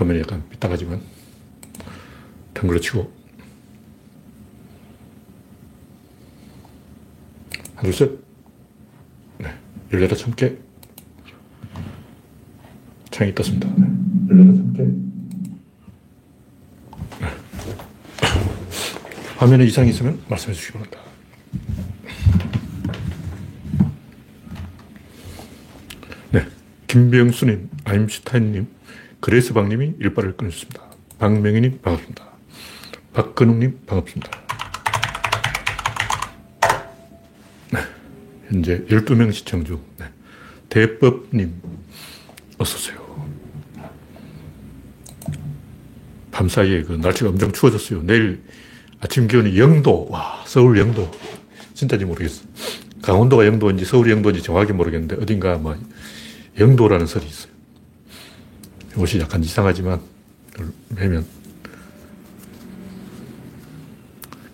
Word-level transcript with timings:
화면이 0.00 0.20
약간 0.20 0.42
삐딱하지만 0.48 0.98
덩그러 2.54 2.80
치고 2.80 3.12
하나 7.74 7.82
둘셋 7.82 8.10
네. 9.40 9.54
열여덟 9.92 10.16
참깨 10.16 10.56
창이 13.10 13.34
떴습니다 13.34 13.68
네. 13.76 13.86
열여덟 14.30 14.56
참깨 14.56 14.82
네. 17.20 17.28
화면에 19.36 19.64
이상이 19.66 19.90
있으면 19.90 20.18
말씀해 20.30 20.54
주시기 20.54 20.72
바랍니다 20.72 20.98
네. 26.30 26.46
김병수님, 26.86 27.68
아임슈타인님, 27.84 28.79
그레스방님이 29.20 29.94
일발을 30.00 30.36
끊으셨습니다. 30.36 30.82
박명희님 31.18 31.80
반갑습니다. 31.82 32.24
박근웅님 33.12 33.80
반갑습니다. 33.86 34.30
네. 37.72 37.80
현재 38.48 38.84
12명 38.86 39.32
시청 39.32 39.64
중. 39.64 39.80
네. 39.98 40.06
대법님, 40.70 41.52
어서오세요. 42.58 43.00
밤사이에 46.30 46.84
그 46.84 46.92
날씨가 46.92 47.30
엄청 47.30 47.52
추워졌어요. 47.52 48.02
내일 48.02 48.42
아침 49.00 49.26
기온이 49.26 49.52
0도. 49.54 50.08
와, 50.10 50.42
서울 50.46 50.76
0도. 50.76 51.10
진짜인지 51.74 52.06
모르겠어. 52.06 52.44
강원도가 53.02 53.42
0도인지 53.44 53.84
서울이 53.84 54.14
0도인지 54.14 54.42
정확히 54.42 54.72
모르겠는데 54.72 55.16
어딘가 55.20 55.58
뭐 55.58 55.76
영도라는 56.58 57.06
설이 57.06 57.26
있어요. 57.26 57.49
이것이 58.96 59.20
약간 59.20 59.42
이상하지만, 59.42 60.00
매면 60.88 61.26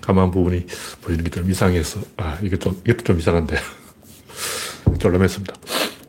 가만 0.01 0.31
부분이 0.31 0.67
보이는 1.03 1.25
게 1.25 1.31
좀 1.31 1.51
이상해서, 1.51 2.01
아, 2.17 2.39
이게 2.43 2.57
좀, 2.59 2.81
이것도 2.87 3.05
좀 3.05 3.19
이상한데. 3.19 3.57
쫄라맸습니다. 4.99 5.55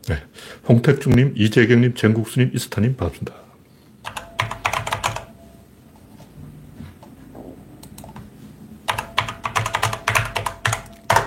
네. 0.08 0.22
홍택중님, 0.68 1.34
이재경님, 1.36 1.94
정국수님, 1.94 2.50
이스타님, 2.54 2.96
반갑습니다. 2.96 3.34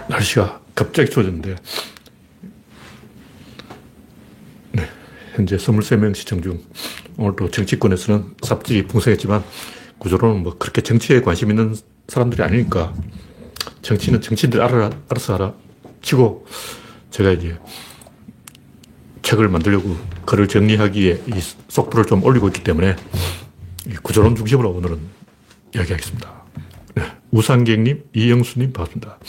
날씨가 0.10 0.62
갑자기 0.76 1.10
추워졌는데, 1.10 1.56
현재 5.36 5.56
23명 5.56 6.14
시청 6.16 6.42
중 6.42 6.62
오늘도 7.18 7.52
정치권에서는 7.52 8.36
삽질이 8.42 8.88
풍성했지만 8.88 9.44
구조로는 9.98 10.44
뭐 10.44 10.58
그렇게 10.58 10.82
정치에 10.82 11.22
관심 11.22 11.50
있는 11.50 11.76
사람들이 12.08 12.42
아니니까 12.44 12.94
정치는 13.82 14.22
정치인들 14.22 14.62
알아, 14.62 14.90
알아서 15.10 15.36
알아 15.36 15.54
치고 16.02 16.46
제가 17.12 17.32
이제 17.32 17.58
책을 19.22 19.48
만들려고 19.50 19.96
글을 20.26 20.48
정리하기에 20.48 21.24
이 21.28 21.34
속도를 21.68 22.06
좀 22.06 22.24
올리고 22.24 22.48
있기 22.48 22.64
때문에 22.64 22.96
구조론 24.04 24.36
중심으로 24.36 24.72
오늘은 24.72 25.00
이야기하겠습니다. 25.76 26.44
네. 26.96 27.04
우상객님, 27.32 28.04
이영수님 28.14 28.74
반갑습니다. 28.74 29.20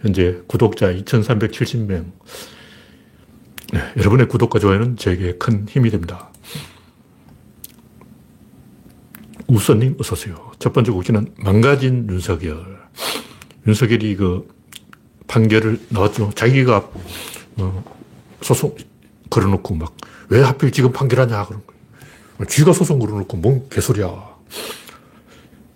현재 0.00 0.40
구독자 0.46 0.92
2370명, 0.92 2.12
네, 3.72 3.80
여러분의 3.98 4.28
구독과 4.28 4.58
좋아요는 4.58 4.96
저에게 4.96 5.36
큰 5.36 5.66
힘이 5.68 5.90
됩니다. 5.90 6.30
우선님, 9.54 9.96
어서 10.00 10.14
오세요. 10.14 10.52
첫 10.58 10.72
번째 10.72 10.92
곡지는 10.92 11.34
망가진 11.38 12.06
윤석열. 12.10 12.80
윤석열이 13.66 14.16
그 14.16 14.48
판결을 15.26 15.80
나왔죠. 15.88 16.30
자기가 16.34 16.90
어, 17.56 17.84
소송 18.40 18.74
걸어놓고 19.28 19.74
막 19.74 20.10
왜 20.30 20.40
하필 20.40 20.70
지금 20.70 20.92
판결하냐 20.92 21.44
그런 21.44 21.60
거예요. 21.66 22.48
쥐가 22.48 22.72
소송 22.72 22.98
걸어놓고 22.98 23.36
뭔 23.36 23.68
개소리야. 23.68 24.30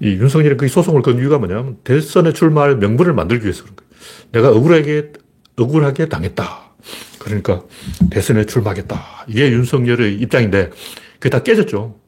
이 0.01 0.09
윤석열이 0.09 0.57
그 0.57 0.69
소송을 0.69 1.03
건 1.03 1.19
이유가 1.19 1.39
뭐냐면 1.39 1.77
대선에 1.85 2.33
출마할 2.33 2.77
명분을 2.77 3.13
만들기 3.13 3.45
위해서 3.45 3.65
그런 3.65 3.77
거예요. 3.77 3.91
내가 4.33 4.51
억울하게, 4.51 5.13
억울하게 5.57 6.09
당했다. 6.09 6.73
그러니까 7.19 7.63
대선에 8.11 8.47
출마하겠다. 8.47 9.27
이게 9.29 9.51
윤석열의 9.51 10.17
입장인데 10.17 10.71
그게 11.15 11.31
다 11.31 11.43
깨졌죠. 11.43 11.99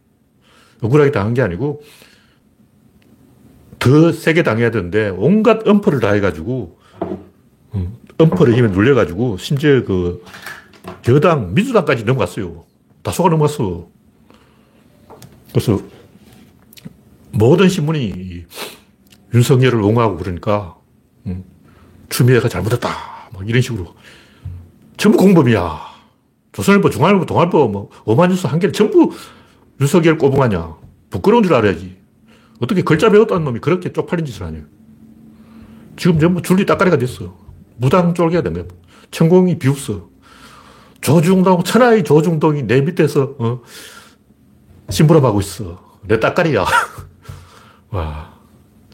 억울하게 0.82 1.10
당한 1.10 1.34
게 1.34 1.42
아니고 1.42 1.82
더 3.78 4.12
세게 4.12 4.42
당해야 4.42 4.70
되는데 4.70 5.08
온갖 5.08 5.66
엄포를 5.66 6.00
다 6.00 6.12
해가지고 6.12 6.78
음, 7.74 7.96
엄포의 8.18 8.56
힘에 8.56 8.68
눌려가지고 8.68 9.38
심지어 9.38 9.84
그 9.84 10.24
여당 11.08 11.54
민주당까지 11.54 12.04
넘어갔어요. 12.04 12.64
다 13.02 13.12
속아 13.12 13.28
넘어갔어. 13.28 13.88
그래서 15.50 15.80
모든 17.32 17.68
신문이 17.68 18.44
윤석열을 19.34 19.80
옹호하고 19.82 20.16
그러니까 20.16 20.76
음, 21.26 21.44
추미애가 22.08 22.48
잘못했다. 22.48 22.88
뭐 23.32 23.42
이런 23.44 23.60
식으로 23.60 23.94
전부 24.96 25.18
공범이야. 25.18 25.96
조선일보, 26.52 26.88
중앙일보, 26.88 27.26
동아일보, 27.26 27.68
뭐, 27.68 27.90
어마뉴스 28.06 28.46
한 28.46 28.58
개를 28.58 28.72
전부 28.72 29.12
윤석열 29.80 30.18
꼬붕하냐. 30.18 30.76
부끄러운 31.10 31.42
줄 31.42 31.54
알아야지. 31.54 31.96
어떻게 32.60 32.82
글자 32.82 33.10
배웠다는 33.10 33.44
놈이 33.44 33.60
그렇게 33.60 33.92
쪽팔린 33.92 34.24
짓을 34.24 34.46
하냐. 34.46 34.60
지금 35.96 36.18
전부 36.18 36.42
줄리 36.42 36.66
따까리가 36.66 36.98
됐어. 36.98 37.36
무당 37.76 38.14
쫄개가 38.14 38.42
된 38.42 38.54
거야. 38.54 38.64
천공이 39.10 39.58
비웃어. 39.58 40.08
조중동, 41.00 41.62
천하의 41.62 42.04
조중동이 42.04 42.64
내 42.64 42.80
밑에서, 42.80 43.34
어, 43.38 43.60
심부름하고 44.88 45.40
있어. 45.40 45.98
내 46.02 46.18
따까리야. 46.18 46.64
와. 47.90 48.35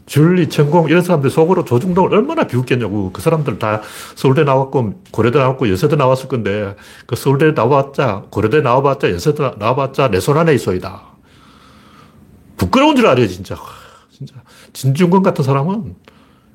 줄리, 0.05 0.49
천공 0.49 0.89
이런 0.89 1.01
사람들 1.01 1.29
속으로 1.29 1.63
조중동을 1.63 2.13
얼마나 2.13 2.43
비웃겠냐고. 2.45 3.11
그 3.13 3.21
사람들 3.21 3.57
다 3.59 3.81
서울대 4.15 4.43
나왔고 4.43 5.01
고려대 5.11 5.39
나왔고 5.39 5.69
연세대 5.69 5.95
나왔을 5.95 6.27
건데 6.27 6.75
그 7.05 7.15
서울대 7.15 7.51
나왔자 7.51 8.25
고려대 8.29 8.61
나와봤자 8.61 9.09
연세대 9.11 9.53
나와봤자 9.57 10.09
내 10.09 10.19
손 10.19 10.37
안에 10.37 10.53
있어이다. 10.53 11.01
부끄러운 12.57 12.95
줄 12.95 13.07
알아요 13.07 13.27
진짜. 13.27 13.55
진짜 14.11 14.35
진중권 14.73 15.23
같은 15.23 15.43
사람은 15.43 15.95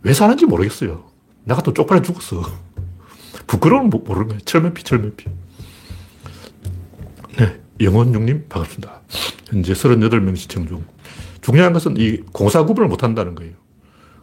왜 0.03 0.13
사는지 0.13 0.47
모르겠어요. 0.47 1.05
나 1.45 1.55
같은 1.55 1.75
쪽팔려 1.75 2.03
죽었어. 2.03 2.43
부끄러운 3.47 3.89
모르는 3.91 4.29
거예요. 4.29 4.41
철면피 4.45 4.83
철면피. 4.85 5.25
네, 7.39 7.59
영원육님 7.81 8.47
반갑습니다. 8.49 9.01
현재 9.49 9.73
38명 9.73 10.37
시청 10.37 10.67
중. 10.67 10.85
중요한 11.49 11.73
것은 11.73 11.97
이 11.97 12.19
공사 12.33 12.63
구분을 12.65 12.91
못 12.91 13.03
한다는 13.03 13.35
거예요. 13.35 13.55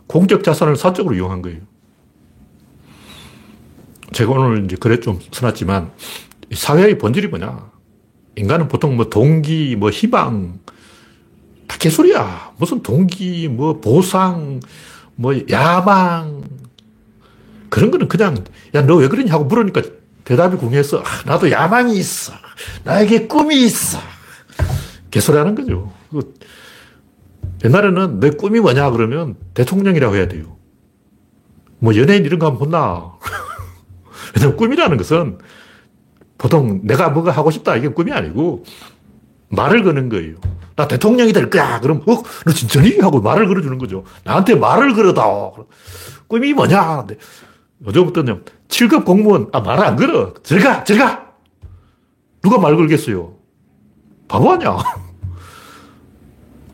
공적 0.06 0.44
자산을 0.44 0.76
사적으로 0.76 1.16
이용한 1.16 1.42
거예요. 1.42 1.62
제가 4.12 4.32
오늘 4.32 4.66
이제 4.66 4.76
글에 4.76 5.00
좀 5.00 5.20
써놨지만 5.32 5.92
사회의 6.54 7.00
본질이 7.00 7.28
뭐냐. 7.30 7.72
인간은 8.36 8.68
보통 8.68 8.96
뭐 8.96 9.10
동기, 9.10 9.76
뭐 9.76 9.90
희망, 9.90 10.60
다 11.66 11.78
개소리야. 11.80 12.54
무슨 12.58 12.84
동기, 12.84 13.48
뭐 13.48 13.82
보상, 13.82 14.60
뭐 15.16 15.34
야망. 15.50 16.44
그런 17.72 17.90
거는 17.90 18.08
그냥, 18.08 18.44
야, 18.76 18.84
너 18.84 18.98
왜 18.98 19.08
그러냐 19.08 19.34
하고 19.34 19.46
물으니까 19.46 19.82
대답이 20.26 20.58
궁해서, 20.58 21.00
아, 21.00 21.04
나도 21.26 21.50
야망이 21.50 21.98
있어. 21.98 22.34
나에게 22.84 23.26
꿈이 23.26 23.66
있어. 23.66 23.98
개소리 25.10 25.38
하는 25.38 25.56
거죠. 25.56 25.92
옛날에는 27.66 28.20
내 28.20 28.30
꿈이 28.30 28.60
뭐냐 28.60 28.92
그러면 28.92 29.36
대통령이라고 29.54 30.16
해야 30.16 30.28
돼요. 30.28 30.58
뭐 31.80 31.96
연예인 31.96 32.24
이런 32.24 32.40
거 32.40 32.46
하면 32.48 32.60
혼나. 32.60 33.14
왜냐면 34.36 34.58
꿈이라는 34.58 34.98
것은 34.98 35.40
보통 36.38 36.82
내가 36.84 37.10
뭐가 37.10 37.32
하고 37.32 37.50
싶다 37.50 37.76
이게 37.76 37.88
꿈이 37.88 38.12
아니고 38.12 38.64
말을 39.50 39.84
거는 39.84 40.10
거예요. 40.10 40.36
나 40.76 40.88
대통령이 40.88 41.34
될 41.34 41.50
거야. 41.50 41.80
그럼 41.80 42.04
어, 42.08 42.22
너 42.46 42.52
진짜니? 42.52 43.00
하고 43.00 43.22
말을 43.22 43.48
걸어주는 43.48 43.78
거죠. 43.78 44.04
나한테 44.24 44.56
말을 44.56 44.94
걸어다. 44.94 45.24
꿈이 46.28 46.54
뭐냐? 46.54 47.06
근데 47.06 47.18
어제부터는 47.86 48.44
7급 48.68 49.06
공무원, 49.06 49.50
아, 49.54 49.60
말을 49.60 49.86
안 49.86 49.96
걸어. 49.96 50.34
들어가, 50.44 50.84
들어가! 50.84 51.34
누가 52.42 52.58
말 52.58 52.76
걸겠어요? 52.76 53.36
바보 54.28 54.52
아니야. 54.52 54.78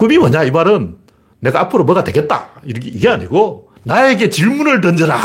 꿈이 0.01 0.17
뭐냐? 0.17 0.45
이 0.45 0.49
말은 0.49 0.97
내가 1.41 1.59
앞으로 1.59 1.83
뭐가 1.83 2.03
되겠다. 2.03 2.49
이게 2.65 3.07
아니고 3.07 3.69
나에게 3.83 4.31
질문을 4.31 4.81
던져라. 4.81 5.21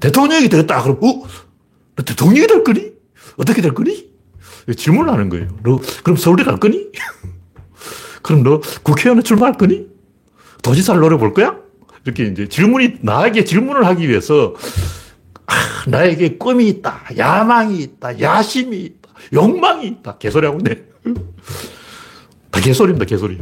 대통령이 0.00 0.50
되겠다. 0.50 0.82
그럼, 0.82 0.98
어? 1.02 1.26
너 1.96 2.02
대통령이 2.04 2.46
될 2.46 2.62
거니? 2.62 2.92
어떻게 3.38 3.62
될 3.62 3.72
거니? 3.72 4.10
질문을 4.76 5.10
하는 5.10 5.30
거예요. 5.30 5.48
너, 5.62 5.80
그럼 6.04 6.18
서울대 6.18 6.44
갈 6.44 6.60
거니? 6.60 6.88
그럼 8.20 8.42
너 8.42 8.60
국회의원에 8.82 9.22
출마할 9.22 9.54
거니? 9.56 9.86
도지사를 10.62 11.00
노려볼 11.00 11.32
거야? 11.32 11.56
이렇게 12.04 12.24
이제 12.24 12.48
질문이, 12.48 12.96
나에게 13.00 13.44
질문을 13.44 13.86
하기 13.86 14.10
위해서, 14.10 14.54
아, 15.46 15.54
나에게 15.86 16.36
꿈이 16.36 16.68
있다, 16.68 17.00
야망이 17.16 17.78
있다, 17.78 18.20
야심이 18.20 18.76
있다, 18.76 19.10
욕망이 19.32 19.86
있다. 19.86 20.18
개소리 20.18 20.44
하고 20.44 20.58
있네. 20.58 20.82
다 22.50 22.60
개소리입니다, 22.60 23.04
개소리. 23.06 23.40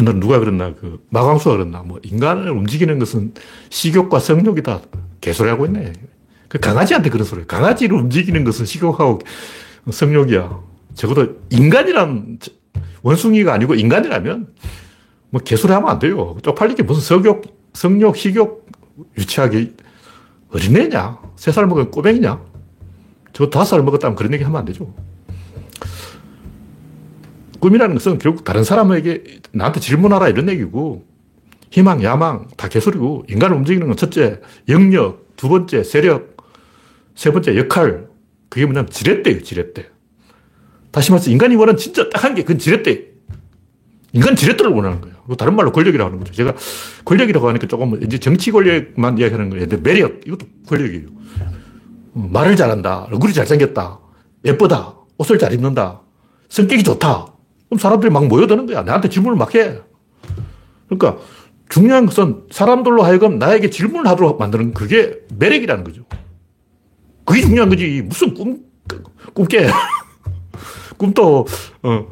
옛날 0.00 0.20
누가 0.20 0.38
그랬나, 0.38 0.74
그, 0.74 1.04
마광수가 1.10 1.56
그랬나, 1.56 1.82
뭐, 1.82 1.98
인간을 2.02 2.50
움직이는 2.50 2.98
것은 2.98 3.34
식욕과 3.70 4.20
성욕이다. 4.20 4.80
개소리하고 5.20 5.66
있네. 5.66 5.92
그 6.48 6.58
강아지한테 6.58 7.10
그런 7.10 7.24
소리. 7.26 7.44
강아지를 7.46 7.96
움직이는 7.96 8.44
것은 8.44 8.64
식욕하고 8.64 9.18
성욕이야. 9.90 10.60
적어도 10.94 11.36
인간이란 11.50 12.38
원숭이가 13.02 13.52
아니고 13.52 13.74
인간이라면 13.74 14.48
뭐 15.30 15.40
개소리 15.42 15.72
하면 15.72 15.88
안 15.90 15.98
돼요. 15.98 16.36
쪽팔리게 16.42 16.84
무슨 16.84 17.02
성욕, 17.02 17.42
성욕, 17.74 18.16
식욕 18.16 18.66
유치하게 19.18 19.72
어린애냐? 20.52 21.18
세 21.36 21.52
살 21.52 21.66
먹은 21.66 21.90
꼬맹이냐? 21.90 22.40
저 23.32 23.50
다섯 23.50 23.76
살 23.76 23.82
먹었다면 23.82 24.16
그런 24.16 24.32
얘기 24.32 24.42
하면 24.44 24.58
안 24.58 24.64
되죠. 24.64 24.92
꿈이라는 27.60 27.94
것은 27.94 28.18
결국 28.18 28.44
다른 28.44 28.64
사람에게 28.64 29.40
나한테 29.52 29.80
질문하라 29.80 30.28
이런 30.28 30.48
얘기고 30.48 31.04
희망, 31.70 32.02
야망 32.02 32.48
다 32.56 32.68
개소리고 32.68 33.24
인간을 33.28 33.56
움직이는 33.56 33.86
건 33.88 33.96
첫째 33.96 34.40
영역, 34.68 35.26
두 35.36 35.48
번째 35.48 35.82
세력, 35.84 36.36
세 37.14 37.30
번째 37.32 37.56
역할 37.56 38.06
그게 38.48 38.64
뭐냐면 38.64 38.88
지렛대예요, 38.90 39.42
지렛대. 39.42 39.86
다시 40.90 41.10
말해서 41.10 41.30
인간이 41.30 41.54
원하는 41.56 41.76
진짜 41.76 42.08
딱 42.08 42.24
한 42.24 42.34
게 42.34 42.42
그건 42.42 42.58
지렛대. 42.58 43.06
인간 44.14 44.34
지렛대를 44.34 44.72
원하는 44.72 45.00
거예요. 45.02 45.16
다른 45.36 45.54
말로 45.54 45.70
권력이라고 45.70 46.08
하는 46.08 46.18
거죠. 46.18 46.32
제가 46.32 46.54
권력이라고 47.04 47.46
하니까 47.48 47.66
조금 47.66 48.02
이제 48.02 48.16
정치 48.18 48.50
권력만 48.50 49.18
이야기하는 49.18 49.50
거예요. 49.50 49.68
근데 49.68 49.82
매력, 49.82 50.26
이것도 50.26 50.46
권력이에요. 50.66 51.08
어, 52.14 52.28
말을 52.32 52.56
잘한다. 52.56 53.08
얼굴이 53.10 53.34
잘생겼다. 53.34 54.00
예쁘다. 54.46 54.94
옷을 55.18 55.38
잘 55.38 55.52
입는다. 55.52 56.00
성격이 56.48 56.82
좋다. 56.84 57.26
그럼 57.68 57.78
사람들이 57.78 58.10
막 58.10 58.26
모여드는 58.26 58.66
거야. 58.66 58.82
나한테 58.82 59.08
질문을 59.08 59.36
막 59.36 59.54
해. 59.54 59.78
그러니까 60.88 61.22
중요한 61.68 62.06
것은 62.06 62.44
사람들로 62.50 63.02
하여금 63.02 63.38
나에게 63.38 63.70
질문을 63.70 64.08
하도록 64.10 64.38
만드는 64.38 64.72
그게 64.72 65.20
매력이라는 65.36 65.84
거죠. 65.84 66.04
그게 67.24 67.42
중요한 67.42 67.68
거지. 67.68 68.02
무슨 68.02 68.32
꿈, 68.32 68.60
꿈깨. 69.34 69.68
꿈도, 70.96 71.46
어, 71.82 72.06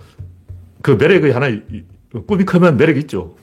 그 0.82 0.92
매력의 0.92 1.32
하나, 1.32 1.48
꿈이 2.26 2.44
크면 2.44 2.76
매력이 2.76 3.00
있죠. 3.00 3.34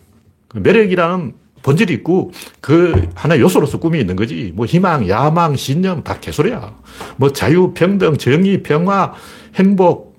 그 0.48 0.59
매력이라는 0.59 1.33
본질이 1.63 1.94
있고 1.95 2.31
그 2.62 3.09
하나의 3.16 3.42
요소로서 3.42 3.80
꿈이 3.80 4.00
있는 4.00 4.16
거지. 4.16 4.51
뭐 4.54 4.66
희망, 4.66 5.09
야망, 5.09 5.56
신념 5.56 6.04
다 6.04 6.19
개소리야. 6.19 6.77
뭐 7.18 7.31
자유, 7.31 7.74
평등, 7.74 8.18
정의, 8.18 8.62
평화, 8.62 9.13
행복 9.56 10.12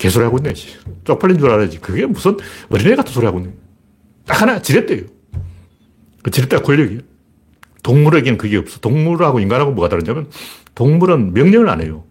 개소리 0.00 0.24
하고 0.24 0.38
있네. 0.38 0.54
쪽팔린 1.04 1.38
줄 1.38 1.50
알아야지. 1.50 1.78
그게 1.78 2.06
무슨 2.06 2.38
어린애 2.70 2.96
같은 2.96 3.12
소리 3.12 3.26
하고 3.26 3.38
있네. 3.38 3.52
딱 4.26 4.40
하나 4.40 4.60
지렛대요. 4.60 5.02
그 6.22 6.30
지렛대가 6.30 6.62
권력이에요. 6.62 7.00
동물에게는 7.82 8.38
그게 8.38 8.56
없어. 8.56 8.80
동물하고 8.80 9.40
인간하고 9.40 9.72
뭐가 9.72 9.90
다르냐면 9.90 10.30
동물은 10.74 11.34
명령을 11.34 11.68
안 11.68 11.82
해요. 11.82 12.04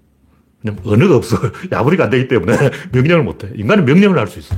그냥 0.62 0.78
언어가 0.86 1.16
없어. 1.16 1.38
야부리가 1.72 2.06
안 2.06 2.10
되기 2.12 2.28
때문에 2.28 2.58
명령을 2.94 3.24
못 3.24 3.44
해. 3.44 3.50
인간은 3.56 3.86
명령을 3.86 4.18
할 4.20 4.28
수 4.28 4.38
있어. 4.38 4.56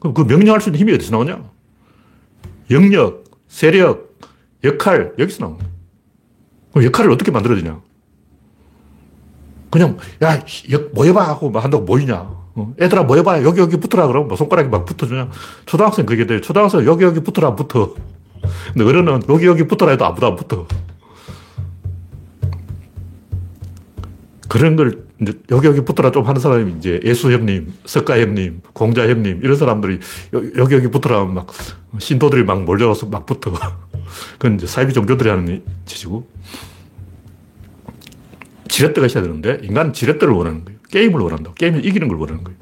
그럼 0.00 0.14
그 0.14 0.22
명령할 0.22 0.60
수 0.60 0.70
있는 0.70 0.80
힘이 0.80 0.92
어디서 0.94 1.12
나오냐? 1.12 1.40
영역, 2.72 3.24
세력, 3.46 4.18
역할, 4.64 5.12
여기서 5.20 5.44
나오는 5.44 5.64
그럼 6.72 6.84
역할을 6.86 7.12
어떻게 7.12 7.30
만들어지냐? 7.30 7.80
그냥, 9.70 9.96
야, 10.22 10.42
모여봐 10.92 11.28
하고 11.28 11.56
한다고 11.58 11.84
모이냐? 11.84 12.41
어, 12.54 12.74
애들아 12.80 13.04
모여봐. 13.04 13.42
여기, 13.44 13.60
여기 13.60 13.76
붙어라. 13.76 14.06
그러면 14.06 14.28
뭐 14.28 14.36
손가락이 14.36 14.68
막 14.68 14.84
붙어주냐? 14.84 15.30
초등학생 15.66 16.06
그게 16.06 16.26
돼. 16.26 16.40
초등학생 16.40 16.84
여기, 16.84 17.04
여기 17.04 17.20
붙어라. 17.20 17.54
붙어. 17.54 17.94
근데 18.72 18.84
어른은 18.84 19.22
여기, 19.28 19.46
여기 19.46 19.66
붙어라 19.66 19.92
해도 19.92 20.04
아무도 20.04 20.26
안 20.26 20.36
붙어. 20.36 20.66
그런 24.48 24.76
걸 24.76 25.06
이제 25.22 25.32
여기 25.50 25.66
여기 25.66 25.80
붙어라 25.80 26.10
좀 26.10 26.26
하는 26.26 26.38
사람이 26.38 26.74
이제 26.76 27.00
예수 27.04 27.32
형님, 27.32 27.72
석가 27.86 28.20
형님, 28.20 28.60
공자 28.74 29.08
형님 29.08 29.40
이런 29.42 29.56
사람들이 29.56 29.98
여기 30.34 30.74
여기 30.74 30.88
붙어라 30.88 31.24
막 31.24 31.46
신도들이 31.98 32.44
막 32.44 32.62
몰려와서 32.64 33.06
막 33.06 33.24
붙어. 33.24 33.50
그건 34.38 34.56
이제 34.56 34.66
사이비 34.66 34.92
종교들이 34.92 35.30
하는 35.30 35.62
짓이고 35.86 36.28
지렛대가 38.68 39.06
있어야 39.06 39.22
되는데 39.22 39.60
인간은 39.62 39.94
지렛대를 39.94 40.34
원하는 40.34 40.66
거예요. 40.66 40.78
게임을 40.92 41.20
원한다. 41.20 41.52
게임을 41.54 41.84
이기는 41.84 42.06
걸 42.06 42.16
원하는 42.18 42.44
거예요. 42.44 42.58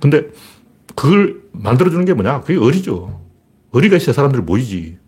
근데 0.00 0.28
그걸 0.96 1.42
만들어주는 1.52 2.04
게 2.04 2.14
뭐냐? 2.14 2.40
그게 2.40 2.58
어리죠. 2.58 3.20
어리가 3.70 3.96
있어야 3.96 4.12
사람들이 4.12 4.42
모이지. 4.42 4.98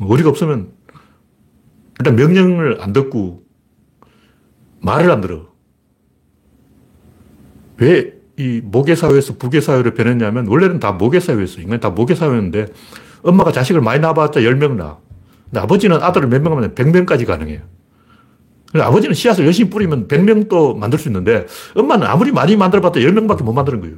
어리가 0.00 0.30
없으면 0.30 0.72
일단 2.00 2.16
명령을 2.16 2.80
안 2.80 2.92
듣고 2.92 3.44
말을 4.80 5.10
안 5.10 5.20
들어. 5.20 5.52
왜 7.78 8.14
이 8.36 8.60
모계사회에서 8.64 9.36
부계사회로 9.36 9.94
변했냐면 9.94 10.46
원래는 10.48 10.80
다 10.80 10.92
모계사회였어. 10.92 11.60
인간이 11.60 11.80
다 11.80 11.90
모계사회였는데 11.90 12.66
엄마가 13.22 13.52
자식을 13.52 13.80
많이 13.80 14.00
낳아봤자 14.00 14.40
10명 14.40 14.74
낳아. 14.74 14.98
근데 15.44 15.60
아버지는 15.60 16.02
아들을 16.02 16.28
몇 16.28 16.42
명 16.42 16.56
하면 16.56 16.74
100명까지 16.74 17.26
가능해요. 17.26 17.60
아버지는 18.82 19.14
씨앗을 19.14 19.44
열심히 19.46 19.70
뿌리면 19.70 20.08
100명도 20.08 20.76
만들 20.76 20.98
수 20.98 21.08
있는데 21.08 21.46
엄마는 21.74 22.06
아무리 22.06 22.32
많이 22.32 22.56
만들어봤자 22.56 23.00
10명밖에 23.00 23.42
못 23.44 23.52
만드는 23.52 23.80
거예요. 23.80 23.96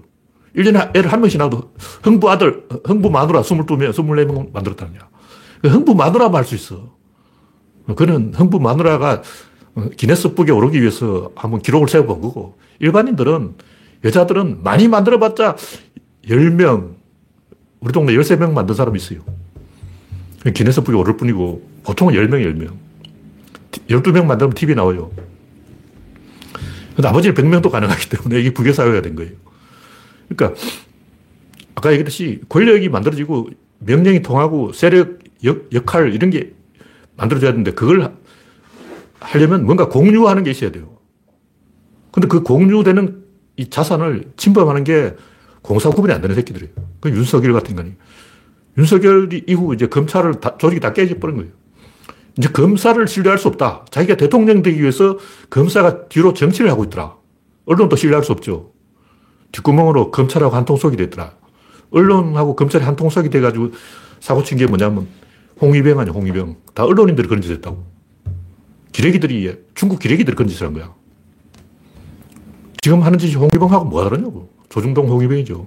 1년에 0.56 0.96
애를 0.96 1.12
한 1.12 1.20
명씩 1.20 1.38
낳아도 1.38 1.73
흥부 2.02 2.31
아들, 2.31 2.64
흥부 2.84 3.11
마누라 3.11 3.43
22명, 3.43 3.93
24명 3.93 4.52
만들었다는 4.52 4.99
거야. 4.99 5.08
그 5.62 5.69
흥부 5.69 5.94
마누라만 5.94 6.34
할 6.34 6.44
수 6.44 6.55
있어. 6.55 6.94
그는 7.94 8.32
흥부 8.34 8.58
마누라가 8.58 9.23
기네스북에 9.96 10.50
오르기 10.52 10.81
위해서 10.81 11.31
한번 11.37 11.61
기록을 11.61 11.88
세워본 11.88 12.20
거고, 12.23 12.58
일반인들은, 12.81 13.54
여자들은 14.04 14.62
많이 14.62 14.88
만들어봤자 14.88 15.56
10명, 16.26 16.95
우리 17.80 17.92
동네 17.92 18.14
13명 18.14 18.52
만든 18.52 18.75
사람이 18.75 18.97
있어요. 18.97 19.21
기네스북에 20.52 20.97
오를 20.97 21.16
뿐이고, 21.16 21.62
보통은 21.85 22.14
10명, 22.14 22.42
10명. 22.42 22.86
12명 23.88 24.26
만들면 24.26 24.54
TV 24.54 24.75
나와요. 24.75 25.11
아버지는 27.04 27.35
100명도 27.35 27.71
가능하기 27.71 28.09
때문에 28.09 28.40
이게 28.40 28.52
부계사회가 28.52 29.02
된 29.02 29.16
거예요. 29.16 29.33
그러니까, 30.28 30.59
아까 31.75 31.92
얘기했듯이 31.92 32.40
권력이 32.49 32.88
만들어지고 32.88 33.50
명령이 33.80 34.23
통하고 34.23 34.73
세력, 34.73 35.18
역, 35.45 35.73
역할 35.73 36.14
이런 36.14 36.30
게 36.30 36.52
만들어져야 37.16 37.50
되는데 37.52 37.73
그걸 37.73 38.14
하려면 39.21 39.64
뭔가 39.64 39.88
공유하는 39.88 40.42
게 40.42 40.50
있어야 40.50 40.71
돼요. 40.71 40.97
근데 42.12 42.28
그 42.28 42.42
공유되는 42.42 43.25
이 43.56 43.68
자산을 43.68 44.33
침범하는 44.37 44.85
게 44.85 45.14
공사 45.62 45.90
구분이 45.90 46.12
안 46.12 46.21
되는 46.21 46.35
새끼들이에요. 46.35 46.73
그 47.00 47.11
윤석열 47.11 47.52
같은 47.52 47.71
인간이. 47.71 47.92
윤석열이 48.78 49.45
이후 49.47 49.75
이제 49.75 49.87
검찰을 49.87 50.40
다, 50.40 50.56
조직이 50.59 50.80
다 50.80 50.92
깨져버린 50.92 51.37
거예요. 51.37 51.52
이제 52.38 52.49
검사를 52.49 53.07
신뢰할 53.09 53.38
수 53.38 53.49
없다. 53.49 53.87
자기가 53.90 54.16
대통령 54.16 54.62
되기 54.62 54.81
위해서 54.81 55.19
검사가 55.50 56.09
뒤로 56.09 56.35
정치를 56.35 56.71
하고 56.71 56.85
있더라. 56.85 57.16
언론도 57.64 57.97
신뢰할 57.97 58.25
수 58.25 58.33
없죠. 58.33 58.73
뒷구멍으로 59.52 60.11
검찰하고 60.11 60.55
한통속이 60.55 60.97
됐더라. 60.97 61.33
언론하고 61.90 62.57
검찰이 62.57 62.85
한통속이 62.85 63.31
돼가지고 63.31 63.71
사고 64.21 64.43
친 64.43 64.59
게 64.59 64.66
뭐냐면 64.66 65.07
홍위병 65.61 65.99
아니야, 65.99 66.12
홍위병. 66.12 66.57
다 66.75 66.85
언론인들이 66.85 67.26
그런 67.28 67.40
짓 67.40 67.50
했다고. 67.52 67.87
기레기들이, 68.93 69.57
중국 69.75 69.99
기레기들이 69.99 70.37
그런 70.37 70.49
짓을 70.49 70.66
한 70.66 70.75
거야. 70.75 70.95
지금 72.83 73.02
하는 73.02 73.19
짓이 73.19 73.35
홍위병하고 73.35 73.87
뭐가 73.87 74.11
다르냐고. 74.11 74.50
조중동 74.69 75.09
홍위병이죠. 75.09 75.66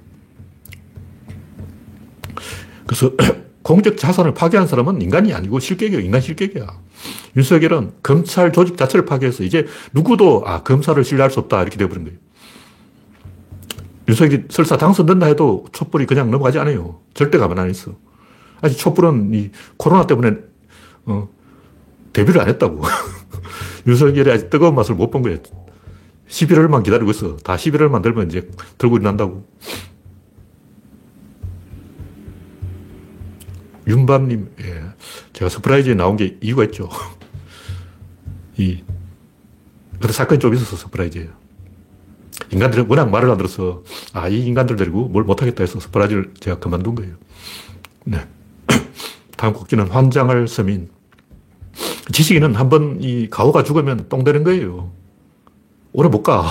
그래서 2.85 3.11
공적 3.69 3.97
자산을 3.97 4.33
파괴한 4.33 4.65
사람은 4.65 4.99
인간이 4.99 5.31
아니고 5.31 5.59
실격이야. 5.59 5.99
인간 5.99 6.21
실격이야. 6.21 6.65
윤석열은 7.37 7.91
검찰 8.01 8.51
조직 8.51 8.77
자체를 8.77 9.05
파괴해서 9.05 9.43
이제 9.43 9.67
누구도 9.93 10.41
아, 10.47 10.63
검사를 10.63 11.01
신뢰할 11.03 11.29
수 11.29 11.39
없다. 11.39 11.61
이렇게 11.61 11.77
되어버린 11.77 12.05
거예요. 12.05 12.17
윤석열이 14.07 14.45
설사 14.49 14.75
당선된다 14.75 15.27
해도 15.27 15.67
촛불이 15.71 16.07
그냥 16.07 16.31
넘어가지 16.31 16.57
않아요. 16.57 16.99
절대 17.13 17.37
가만 17.37 17.59
안 17.59 17.69
있어. 17.69 17.91
아직 18.61 18.75
촛불은 18.79 19.35
이 19.35 19.51
코로나 19.77 20.07
때문에 20.07 20.37
어, 21.05 21.29
데뷔를 22.11 22.41
안 22.41 22.47
했다고. 22.47 22.81
윤석열이 23.85 24.31
아직 24.31 24.49
뜨거운 24.49 24.73
맛을 24.73 24.95
못 24.95 25.11
본 25.11 25.21
거예요. 25.21 25.37
11월만 26.27 26.81
기다리고 26.81 27.11
있어. 27.11 27.37
다 27.37 27.55
11월만 27.55 28.01
들면 28.01 28.29
이제 28.29 28.49
들고 28.79 28.97
일난다고. 28.97 29.45
윤밤님, 33.89 34.51
예. 34.61 34.83
제가 35.33 35.49
서프라이즈에 35.49 35.95
나온 35.95 36.15
게 36.15 36.37
이유가 36.41 36.63
있죠. 36.65 36.89
이, 38.57 38.83
근데 39.99 40.13
사건이 40.13 40.39
좀 40.39 40.53
있어서 40.53 40.75
서프라이즈예요. 40.77 41.29
인간들은 42.51 42.85
워낙 42.87 43.09
말을 43.09 43.29
안 43.29 43.37
들어서, 43.37 43.83
아, 44.13 44.27
이 44.29 44.45
인간들 44.45 44.75
데리고 44.75 45.07
뭘 45.07 45.23
못하겠다 45.23 45.63
해서 45.63 45.79
서프라이즈를 45.79 46.33
제가 46.39 46.59
그만둔 46.59 46.95
거예요. 46.95 47.15
네. 48.05 48.19
다음 49.37 49.53
곡기는 49.53 49.87
환장할 49.87 50.47
서민. 50.47 50.89
지식인은 52.11 52.55
한 52.55 52.69
번 52.69 52.97
이 53.01 53.27
가오가 53.29 53.63
죽으면 53.63 54.07
똥 54.09 54.23
되는 54.23 54.43
거예요. 54.43 54.91
오래 55.93 56.09
못 56.09 56.23
가. 56.23 56.45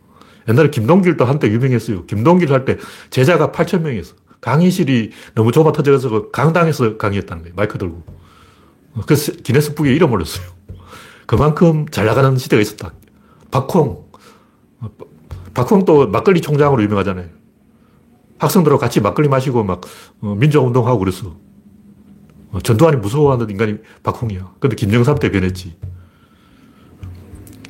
옛날에 0.48 0.70
김동길도 0.70 1.24
한때 1.24 1.48
유명했어요. 1.48 2.06
김동길 2.06 2.52
할 2.52 2.64
때 2.64 2.76
제자가 3.10 3.50
8천 3.52 3.80
명이었어. 3.82 4.14
강의실이 4.44 5.10
너무 5.34 5.52
좁아 5.52 5.72
터져서 5.72 6.10
그 6.10 6.30
강당에서 6.30 6.98
강의했다는 6.98 7.44
거예요. 7.44 7.54
마이크 7.56 7.78
들고. 7.78 8.02
그래서 9.06 9.32
기네스북에 9.32 9.90
이름 9.94 10.12
올렸어요. 10.12 10.44
그만큼 11.24 11.86
잘 11.88 12.04
나가는 12.04 12.36
시대가 12.36 12.60
있었다. 12.60 12.92
박홍. 13.50 14.04
박홍도 15.54 16.08
막걸리 16.08 16.42
총장으로 16.42 16.82
유명하잖아요. 16.82 17.28
학생들하고 18.38 18.78
같이 18.78 19.00
막걸리 19.00 19.28
마시고 19.30 19.64
막 19.64 19.80
어, 20.20 20.34
민주운동하고 20.34 20.98
그랬어. 20.98 21.34
어, 22.50 22.60
전두환이 22.60 22.98
무서워하는 22.98 23.48
인간이 23.48 23.78
박홍이야. 24.02 24.56
근데 24.60 24.76
김정삼 24.76 25.20
때 25.20 25.30
변했지. 25.30 25.74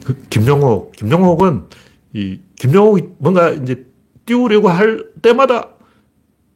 그 0.04 0.20
김영옥, 0.28 0.90
김영옥은 0.96 1.68
이 2.14 2.40
김영옥이 2.56 3.02
뭔가 3.18 3.50
이제 3.50 3.86
띄우려고 4.26 4.70
할 4.70 5.06
때마다 5.22 5.73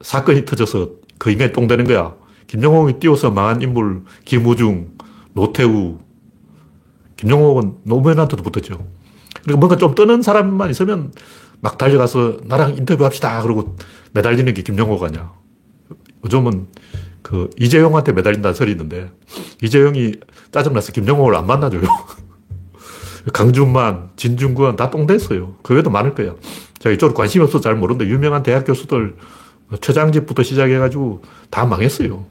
사건이 0.01 0.45
터져서 0.45 0.91
그 1.19 1.31
인간이 1.31 1.53
똥 1.53 1.67
되는 1.67 1.85
거야. 1.85 2.15
김영옥이 2.47 2.95
띄워서 3.01 3.31
망한 3.31 3.63
인물, 3.63 4.03
김우중, 4.25 4.93
노태우. 5.35 5.99
김영옥은 7.17 7.79
노무현한테도 7.85 8.43
붙었죠. 8.43 8.87
그러니까 9.43 9.57
뭔가 9.59 9.77
좀 9.77 9.95
뜨는 9.95 10.23
사람만 10.23 10.71
있으면 10.71 11.13
막 11.61 11.77
달려가서 11.77 12.39
나랑 12.45 12.77
인터뷰합시다. 12.77 13.43
그러고 13.43 13.77
매달리는 14.13 14.53
게 14.55 14.63
김영옥 14.63 15.03
아니야. 15.03 15.33
요즘은 16.25 16.69
그 17.23 17.51
이재용한테 17.59 18.13
매달린다는 18.13 18.55
설이 18.55 18.71
있는데 18.71 19.11
이재용이 19.63 20.15
짜증나서 20.53 20.93
김영옥을 20.93 21.35
안 21.35 21.47
만나줘요. 21.47 21.83
강준만, 23.33 24.11
진중권 24.17 24.77
다 24.77 24.91
똥됐어요. 24.91 25.57
그 25.63 25.75
외에도 25.75 25.91
많을 25.91 26.15
거야. 26.15 26.35
제가 26.79 26.95
이쪽으로 26.95 27.15
관심이 27.15 27.43
없어서 27.45 27.63
잘 27.63 27.75
모르는데 27.75 28.11
유명한 28.11 28.43
대학 28.43 28.65
교수들 28.65 29.17
최장집부터 29.77 30.43
시작해가지고 30.43 31.23
다 31.51 31.67
망했어요. 31.67 32.27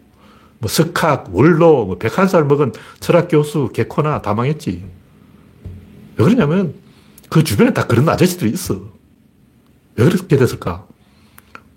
뭐 0.59 0.69
석학, 0.69 1.29
원로, 1.31 1.85
뭐 1.85 1.97
백한살 1.97 2.45
먹은 2.45 2.73
철학 2.99 3.27
교수, 3.29 3.69
개코나 3.73 4.21
다 4.21 4.33
망했지. 4.33 4.83
왜 6.17 6.25
그러냐면 6.25 6.73
그 7.29 7.43
주변에 7.43 7.73
다 7.73 7.85
그런 7.85 8.09
아저씨들이 8.09 8.49
있어. 8.51 8.81
왜 9.95 10.05
그렇게 10.05 10.37
됐을까? 10.37 10.85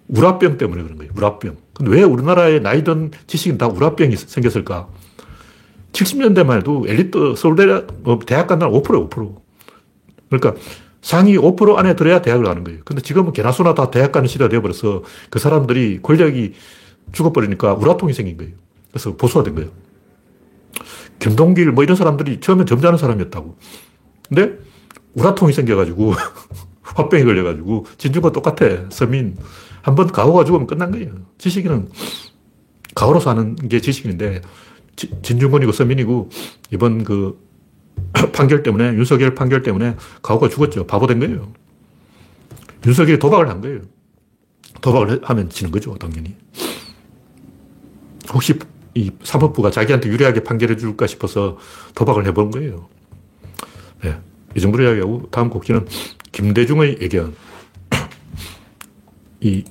우라병 0.08 0.58
때문에 0.58 0.82
그런 0.82 0.96
거예요. 0.96 1.12
우라병. 1.16 1.56
근데 1.74 1.90
왜 1.90 2.02
우리나라의 2.02 2.60
나이든 2.60 3.12
지식인 3.26 3.58
다 3.58 3.68
우라병이 3.68 4.16
생겼을까? 4.16 4.88
70년대만 5.92 6.58
해도 6.58 6.84
엘리트 6.86 7.34
서울대 7.36 7.84
뭐 8.02 8.18
대학 8.24 8.46
간다는 8.46 8.72
5%예요, 8.74 9.08
5%. 9.08 9.40
그러니까 10.30 10.60
상위 11.02 11.36
5% 11.36 11.76
안에 11.76 11.96
들어야 11.96 12.20
대학을 12.22 12.44
가는 12.44 12.64
거예요. 12.64 12.80
근데 12.84 13.00
지금은 13.02 13.32
개나 13.32 13.52
소나 13.52 13.74
다 13.74 13.90
대학 13.90 14.12
가는 14.12 14.28
시대가 14.28 14.48
되어버려서 14.48 15.02
그 15.30 15.38
사람들이 15.38 16.00
권력이 16.02 16.54
죽어버리니까 17.12 17.74
우라통이 17.74 18.12
생긴 18.12 18.36
거예요. 18.36 18.52
그래서 18.90 19.16
보수화 19.16 19.42
된 19.44 19.54
거예요. 19.54 19.70
김동길 21.18 21.72
뭐 21.72 21.84
이런 21.84 21.96
사람들이 21.96 22.40
처음엔 22.40 22.66
점잖은 22.66 22.98
사람이었다고. 22.98 23.56
근데 24.28 24.58
우라통이 25.14 25.52
생겨가지고 25.52 26.14
화병이 26.82 27.24
걸려가지고 27.24 27.86
진주가 27.98 28.32
똑같아. 28.32 28.88
서민. 28.90 29.36
한 29.82 29.94
번 29.94 30.08
가오가 30.08 30.44
죽으면 30.44 30.66
끝난 30.66 30.90
거예요. 30.90 31.12
지식인은 31.38 31.88
가오로 32.94 33.18
사는 33.20 33.56
게 33.56 33.80
지식인인데 33.80 34.42
진중권이고 35.22 35.72
서민이고 35.72 36.28
이번 36.72 37.02
그 37.04 37.38
판결 38.32 38.62
때문에 38.62 38.94
윤석열 38.94 39.34
판결 39.34 39.62
때문에 39.62 39.96
가오가 40.22 40.48
죽었죠. 40.48 40.86
바보 40.86 41.06
된 41.06 41.18
거예요. 41.20 41.52
윤석열이 42.86 43.18
도박을 43.18 43.48
한 43.48 43.60
거예요. 43.60 43.80
도박을 44.80 45.20
하면 45.24 45.50
지는 45.50 45.70
거죠, 45.70 45.94
당연히. 45.96 46.36
혹시 48.32 48.58
이 48.94 49.10
사법부가 49.22 49.70
자기한테 49.70 50.08
유리하게 50.08 50.42
판결해 50.44 50.76
줄까 50.76 51.06
싶어서 51.06 51.58
도박을 51.94 52.26
해본 52.26 52.50
거예요. 52.50 52.88
네. 54.02 54.16
이 54.56 54.60
정도로 54.60 54.84
이야기하고 54.84 55.28
다음 55.30 55.50
곡지는 55.50 55.86
김대중의 56.32 56.98
애견. 57.02 57.34
이 59.40 59.64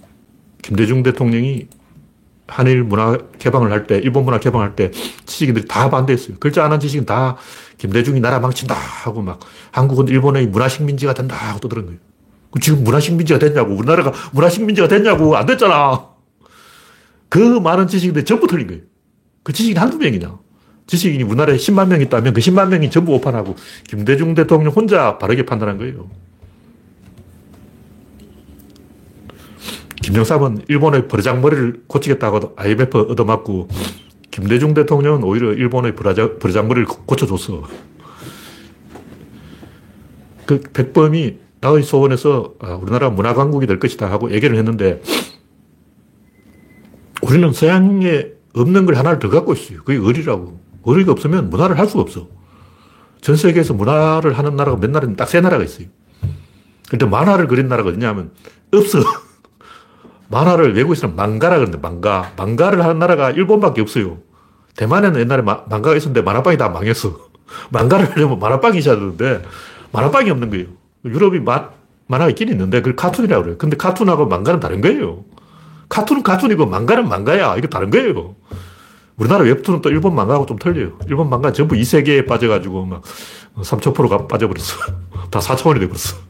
김대중 0.62 1.04
대통령이 1.04 1.68
한일 2.48 2.84
문화 2.84 3.18
개방을 3.38 3.72
할 3.72 3.86
때, 3.86 3.98
일본 4.00 4.26
문화 4.26 4.40
개방할 4.40 4.76
때 4.76 4.92
지식인들이 5.26 5.68
다 5.68 5.90
반대했어요. 5.90 6.38
글자 6.40 6.66
안 6.66 6.72
한 6.72 6.80
지식인 6.80 7.06
다 7.06 7.38
김대중이 7.80 8.20
나라 8.20 8.40
망친다 8.40 8.76
하고 8.76 9.22
막 9.22 9.40
한국은 9.72 10.08
일본의 10.10 10.48
문화식민지가 10.48 11.14
된다 11.14 11.36
하고 11.36 11.60
떠드는 11.60 11.86
거예요. 11.86 12.00
지금 12.62 12.84
문화식민지가 12.84 13.40
됐냐고. 13.40 13.74
우리나라가 13.74 14.14
문화식민지가 14.34 14.88
됐냐고. 14.88 15.36
안 15.36 15.46
됐잖아. 15.46 16.08
그 17.30 17.40
많은 17.40 17.88
지식인들이 17.88 18.26
전부 18.26 18.48
틀린 18.48 18.68
거예요. 18.68 18.82
그 19.44 19.54
지식인 19.54 19.78
한두 19.78 19.98
명이냐. 19.98 20.38
지식인이 20.88 21.24
우리나라에 21.24 21.56
10만 21.56 21.88
명 21.88 22.02
있다면 22.02 22.34
그 22.34 22.42
10만 22.42 22.68
명이 22.70 22.90
전부 22.90 23.14
오판하고 23.14 23.56
김대중 23.88 24.34
대통령 24.34 24.74
혼자 24.74 25.18
바르게 25.18 25.46
판단한 25.46 25.78
거예요. 25.78 26.10
김정삼은 30.02 30.64
일본의 30.68 31.08
버르장머리를 31.08 31.84
고치겠다고 31.88 32.54
IMF 32.56 32.98
얻어맞고 33.12 33.68
김대중 34.32 34.74
대통령은 34.74 35.24
오히려 35.24 35.54
일본의 35.54 35.96
버르장머리를 35.96 36.86
고쳐줬어. 36.88 37.64
그 40.46 40.62
백범이 40.74 41.38
나의 41.62 41.84
소원에서 41.84 42.54
아, 42.60 42.74
우리나라 42.74 43.10
문화강국이 43.10 43.68
될 43.68 43.80
것이다 43.80 44.10
하고 44.10 44.32
얘기를 44.32 44.58
했는데 44.58 45.02
우리는 47.22 47.52
서양에 47.52 48.28
없는 48.56 48.86
걸 48.86 48.96
하나를 48.96 49.20
더 49.20 49.30
갖고 49.30 49.54
있어요. 49.54 49.84
그게 49.84 49.98
의리라고. 49.98 50.60
의리가 50.86 51.12
없으면 51.12 51.50
문화를 51.50 51.78
할 51.78 51.88
수가 51.88 52.02
없어. 52.02 52.28
전 53.22 53.36
세계에서 53.36 53.74
문화를 53.74 54.38
하는 54.38 54.56
나라가 54.56 54.78
몇 54.80 54.90
나라는 54.90 55.16
딱 55.16 55.28
세 55.28 55.42
나라가 55.42 55.64
있어요. 55.64 55.88
근데 56.90 57.06
만화를 57.06 57.48
그린 57.48 57.68
나라가 57.68 57.90
어디냐면 57.90 58.32
없어. 58.74 59.00
만화를 60.30 60.76
외국에서는 60.76 61.16
망가라 61.16 61.58
그러는데 61.58 61.80
망가. 61.80 62.32
망가를 62.38 62.84
하는 62.84 63.00
나라가 63.00 63.32
일본밖에 63.32 63.82
없어요. 63.82 64.20
대만에는 64.76 65.20
옛날에 65.20 65.42
마, 65.42 65.64
망가가 65.70 65.96
있었는데 65.96 66.22
만화방이 66.22 66.58
다 66.58 66.70
망했어. 66.70 67.18
망가를 67.72 68.12
하려면 68.12 68.40
만화방이 68.40 68.78
있어야 68.78 68.96
되는데 68.96 69.42
만화방이 69.92 70.30
없는 70.30 70.50
거예요. 70.52 70.68
유럽이 71.04 71.40
마, 71.40 71.70
만화가 72.08 72.30
있긴 72.30 72.50
있는데 72.50 72.80
그걸 72.80 72.96
카툰이라고 72.96 73.44
그래요. 73.44 73.58
근데 73.58 73.76
카툰하고 73.76 74.28
망가는 74.28 74.60
다른 74.60 74.82
거예요. 74.82 75.26
카툰은 75.90 76.22
카툰이고 76.24 76.68
망가는 76.68 77.08
망가야. 77.08 77.56
이거 77.58 77.68
다른 77.68 77.90
거예요. 77.90 78.36
우리나라 79.18 79.44
웹툰은 79.44 79.82
또 79.82 79.90
일본 79.90 80.16
망가하고 80.16 80.46
좀 80.46 80.58
틀려요. 80.58 80.94
일본 81.08 81.30
망가 81.30 81.52
전부 81.52 81.76
이 81.76 81.84
세계에 81.84 82.26
빠져가지고 82.26 82.86
막 82.86 83.02
3,000%가 83.58 84.28
빠져버렸어. 84.28 84.78
다 85.30 85.40
4차원이 85.40 85.80
돼버렸어. 85.80 86.29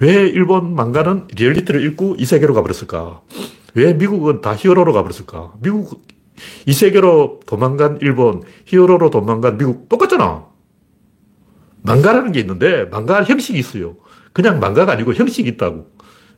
왜 0.00 0.26
일본 0.26 0.74
망가는 0.74 1.28
리얼리티를 1.34 1.84
잃고 1.86 2.16
이세계로 2.18 2.54
가버렸을까? 2.54 3.22
왜 3.74 3.94
미국은 3.94 4.40
다 4.40 4.54
히어로로 4.54 4.92
가버렸을까? 4.92 5.54
미국, 5.60 6.06
이세계로 6.66 7.40
도망간 7.46 7.98
일본, 8.00 8.42
히어로로 8.66 9.10
도망간 9.10 9.56
미국 9.56 9.88
똑같잖아. 9.88 10.46
망가라는 11.82 12.32
게 12.32 12.40
있는데, 12.40 12.84
망가 12.86 13.22
형식이 13.22 13.58
있어요. 13.58 13.96
그냥 14.32 14.58
망가가 14.58 14.92
아니고 14.92 15.14
형식이 15.14 15.48
있다고. 15.50 15.90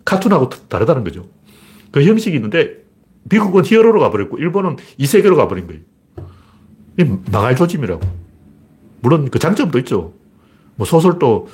카툰하고 0.05 0.49
다르다는 0.69 1.05
거죠. 1.05 1.29
그 1.93 2.05
형식이 2.05 2.35
있는데, 2.37 2.85
미국은 3.25 3.65
히어로로 3.65 4.01
가버렸고, 4.01 4.39
일본은 4.39 4.77
이세계로 4.99 5.37
가버린 5.37 5.67
거예요. 5.67 5.83
망할 7.31 7.55
조짐이라고. 7.55 8.01
물론 9.01 9.31
그 9.31 9.39
장점도 9.39 9.79
있죠. 9.81 10.15
뭐 10.77 10.87
소설도 10.87 11.49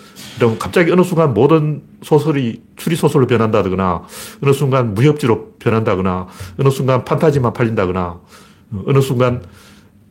갑자기 0.58 0.90
어느 0.90 1.02
순간 1.02 1.32
모든 1.32 1.82
소설이 2.02 2.62
추리소설로 2.76 3.26
변한다거나 3.26 4.02
어느 4.42 4.52
순간 4.52 4.94
무협지로 4.94 5.52
변한다거나 5.58 6.26
어느 6.58 6.68
순간 6.70 7.04
판타지만 7.04 7.52
팔린다거나 7.52 8.20
어느 8.86 9.00
순간 9.00 9.42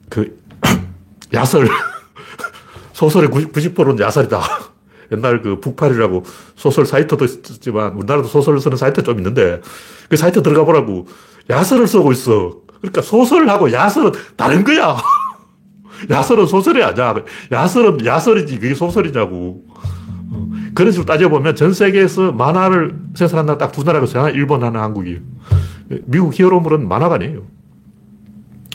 그 0.09 0.39
야설. 1.33 1.67
소설의 2.93 3.29
90%는 3.29 3.99
야설이다. 3.99 4.41
옛날 5.11 5.41
그 5.41 5.59
북팔이라고 5.59 6.23
소설 6.55 6.85
사이트도 6.85 7.25
있지만 7.25 7.93
우리나라도 7.93 8.27
소설 8.27 8.59
쓰는 8.59 8.77
사이트 8.77 9.03
좀 9.03 9.17
있는데 9.17 9.59
그 10.07 10.15
사이트 10.15 10.41
들어가 10.41 10.63
보라고 10.63 11.07
야설을 11.49 11.87
쓰고 11.87 12.11
있어. 12.13 12.61
그러니까 12.79 13.01
소설하고 13.01 13.71
야설은 13.71 14.11
다른 14.37 14.63
거야. 14.63 14.97
야설은 16.09 16.45
소설이 16.47 16.83
아니야. 16.83 17.15
야설은 17.51 18.05
야설이지 18.05 18.59
그게 18.59 18.73
소설이냐고. 18.75 19.63
어, 20.33 20.49
그런 20.73 20.91
식으로 20.91 21.05
따져보면 21.05 21.55
전 21.55 21.73
세계에서 21.73 22.31
만화를 22.31 22.95
생산한 23.15 23.45
나라 23.45 23.57
딱 23.57 23.71
두 23.71 23.83
나라가 23.83 24.05
있어요. 24.05 24.23
하나 24.23 24.31
일본, 24.33 24.63
하나 24.63 24.81
한국이에요. 24.83 25.19
미국 26.05 26.37
히어로물은 26.37 26.87
만화가 26.87 27.15
아니에요. 27.15 27.43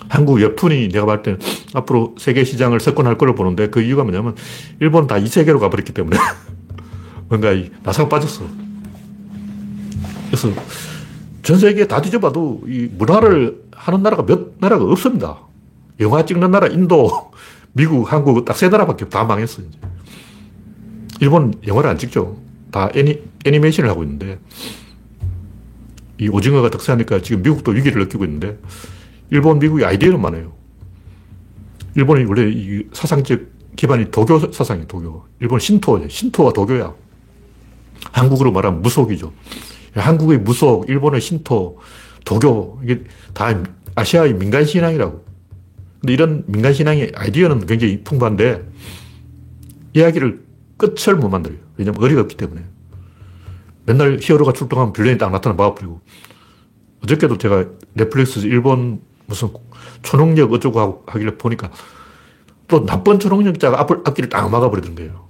한국 0.08 0.34
웹툰이 0.34 0.88
내가 0.88 1.06
봤을 1.06 1.22
때 1.22 1.36
앞으로 1.74 2.14
세계 2.18 2.44
시장을 2.44 2.78
석권할 2.78 3.18
거로 3.18 3.34
보는데 3.34 3.68
그 3.70 3.80
이유가 3.80 4.04
뭐냐면 4.04 4.36
일본은 4.80 5.08
다 5.08 5.18
이 5.18 5.26
세계로 5.26 5.58
가버렸기 5.58 5.92
때문에 5.92 6.16
뭔가 7.28 7.52
이 7.52 7.70
나사가 7.82 8.08
빠졌어. 8.08 8.44
그래서 10.28 10.48
전 11.42 11.58
세계에 11.58 11.86
다 11.86 12.00
뒤져봐도 12.00 12.62
이 12.68 12.88
문화를 12.96 13.62
하는 13.72 14.02
나라가 14.02 14.24
몇 14.24 14.52
나라가 14.58 14.84
없습니다. 14.84 15.38
영화 16.00 16.24
찍는 16.24 16.50
나라 16.50 16.66
인도, 16.66 17.30
미국, 17.72 18.10
한국 18.10 18.44
딱 18.44 18.56
세 18.56 18.68
나라밖에 18.68 19.08
다 19.08 19.24
망했어. 19.24 19.62
이제. 19.62 19.78
일본 21.20 21.54
영화를 21.66 21.90
안 21.90 21.98
찍죠. 21.98 22.36
다 22.70 22.90
애니, 22.94 23.22
애니메이션을 23.44 23.88
하고 23.88 24.02
있는데 24.02 24.38
이 26.18 26.28
오징어가 26.28 26.70
득세하니까 26.70 27.22
지금 27.22 27.42
미국도 27.42 27.72
위기를 27.72 28.02
느끼고 28.02 28.24
있는데 28.24 28.58
일본, 29.30 29.58
미국이 29.58 29.84
아이디어는 29.84 30.20
많아요. 30.20 30.52
일본이 31.94 32.24
원래 32.24 32.50
이 32.50 32.86
사상적 32.92 33.40
기반이 33.76 34.10
도교 34.10 34.52
사상이에요, 34.52 34.86
도교. 34.86 35.24
일본 35.40 35.58
신토, 35.60 36.06
신토와 36.08 36.52
도교야. 36.52 36.94
한국으로 38.12 38.52
말하면 38.52 38.82
무속이죠. 38.82 39.32
한국의 39.94 40.38
무속, 40.38 40.88
일본의 40.88 41.20
신토, 41.20 41.78
도교, 42.24 42.80
이게 42.84 43.04
다 43.34 43.48
아시아의 43.94 44.34
민간 44.34 44.64
신앙이라고. 44.64 45.25
근데 46.00 46.12
이런 46.12 46.44
민간신앙의 46.46 47.12
아이디어는 47.14 47.66
굉장히 47.66 48.02
풍부한데 48.02 48.68
이야기를 49.94 50.44
끝을 50.76 51.16
못 51.16 51.28
만들어요. 51.28 51.58
왜냐면 51.76 52.02
어리가 52.02 52.20
없기 52.22 52.36
때문에. 52.36 52.62
맨날 53.86 54.18
히어로가 54.20 54.52
출동하면 54.52 54.92
빌런이 54.92 55.18
딱 55.18 55.30
나타나 55.30 55.54
막아버리고. 55.54 56.00
어저께도 57.04 57.38
제가 57.38 57.66
넷플릭스 57.94 58.40
일본 58.40 59.00
무슨 59.26 59.48
초능력 60.02 60.52
어쩌고 60.52 60.80
하고 60.80 61.04
하길래 61.06 61.36
보니까 61.36 61.70
또 62.68 62.84
나쁜 62.84 63.18
초능력자가 63.18 63.80
앞을, 63.80 64.02
앞길을 64.04 64.28
딱 64.28 64.48
막아버리는 64.50 64.94
거예요. 64.94 65.28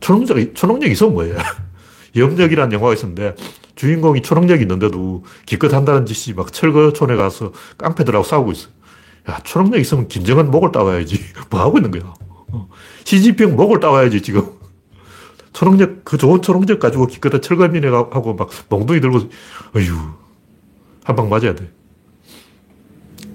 초능력이, 0.00 0.54
초능력이 0.54 0.92
있으면 0.92 1.14
뭐예요? 1.14 1.36
염력이라는 2.16 2.72
영화가 2.72 2.94
있었는데 2.94 3.34
주인공이 3.74 4.22
초능력이 4.22 4.62
있는데도 4.62 5.24
기껏 5.46 5.72
한다는 5.72 6.04
짓이 6.04 6.34
막 6.34 6.52
철거촌에 6.52 7.16
가서 7.16 7.52
깡패들하고 7.76 8.24
싸우고 8.24 8.52
있어요. 8.52 8.72
야, 9.28 9.38
초능력 9.44 9.80
있으면 9.80 10.08
김정은 10.08 10.50
목을 10.50 10.72
따와야지. 10.72 11.18
뭐 11.50 11.60
하고 11.60 11.78
있는 11.78 11.90
거야. 11.90 12.14
어. 12.52 12.68
시진핑 13.04 13.56
목을 13.56 13.80
따와야지, 13.80 14.22
지금. 14.22 14.46
초능력, 15.52 16.04
그 16.04 16.16
좋은 16.16 16.40
초능력 16.40 16.78
가지고 16.78 17.06
기껏 17.06 17.30
철거민에 17.40 17.88
하고 17.88 18.34
막 18.34 18.48
몽둥이 18.68 19.00
들고, 19.00 19.18
어휴, 19.74 19.94
한 21.04 21.16
방 21.16 21.28
맞아야 21.28 21.54
돼. 21.54 21.70